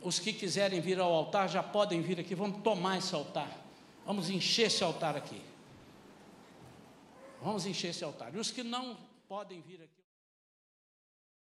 os 0.00 0.20
que 0.20 0.32
quiserem 0.32 0.80
vir 0.80 1.00
ao 1.00 1.12
altar, 1.12 1.48
já 1.48 1.64
podem 1.64 2.00
vir 2.00 2.20
aqui, 2.20 2.32
vamos 2.32 2.62
tomar 2.62 2.96
esse 2.96 3.12
altar, 3.12 3.50
vamos 4.06 4.30
encher 4.30 4.68
esse 4.68 4.84
altar 4.84 5.16
aqui. 5.16 5.42
Vamos 7.42 7.66
encher 7.66 7.88
esse 7.88 8.04
altar. 8.04 8.34
E 8.34 8.38
os 8.38 8.52
que 8.52 8.62
não 8.62 8.96
podem 9.28 9.60
vir 9.60 9.82
aqui. 9.82 9.97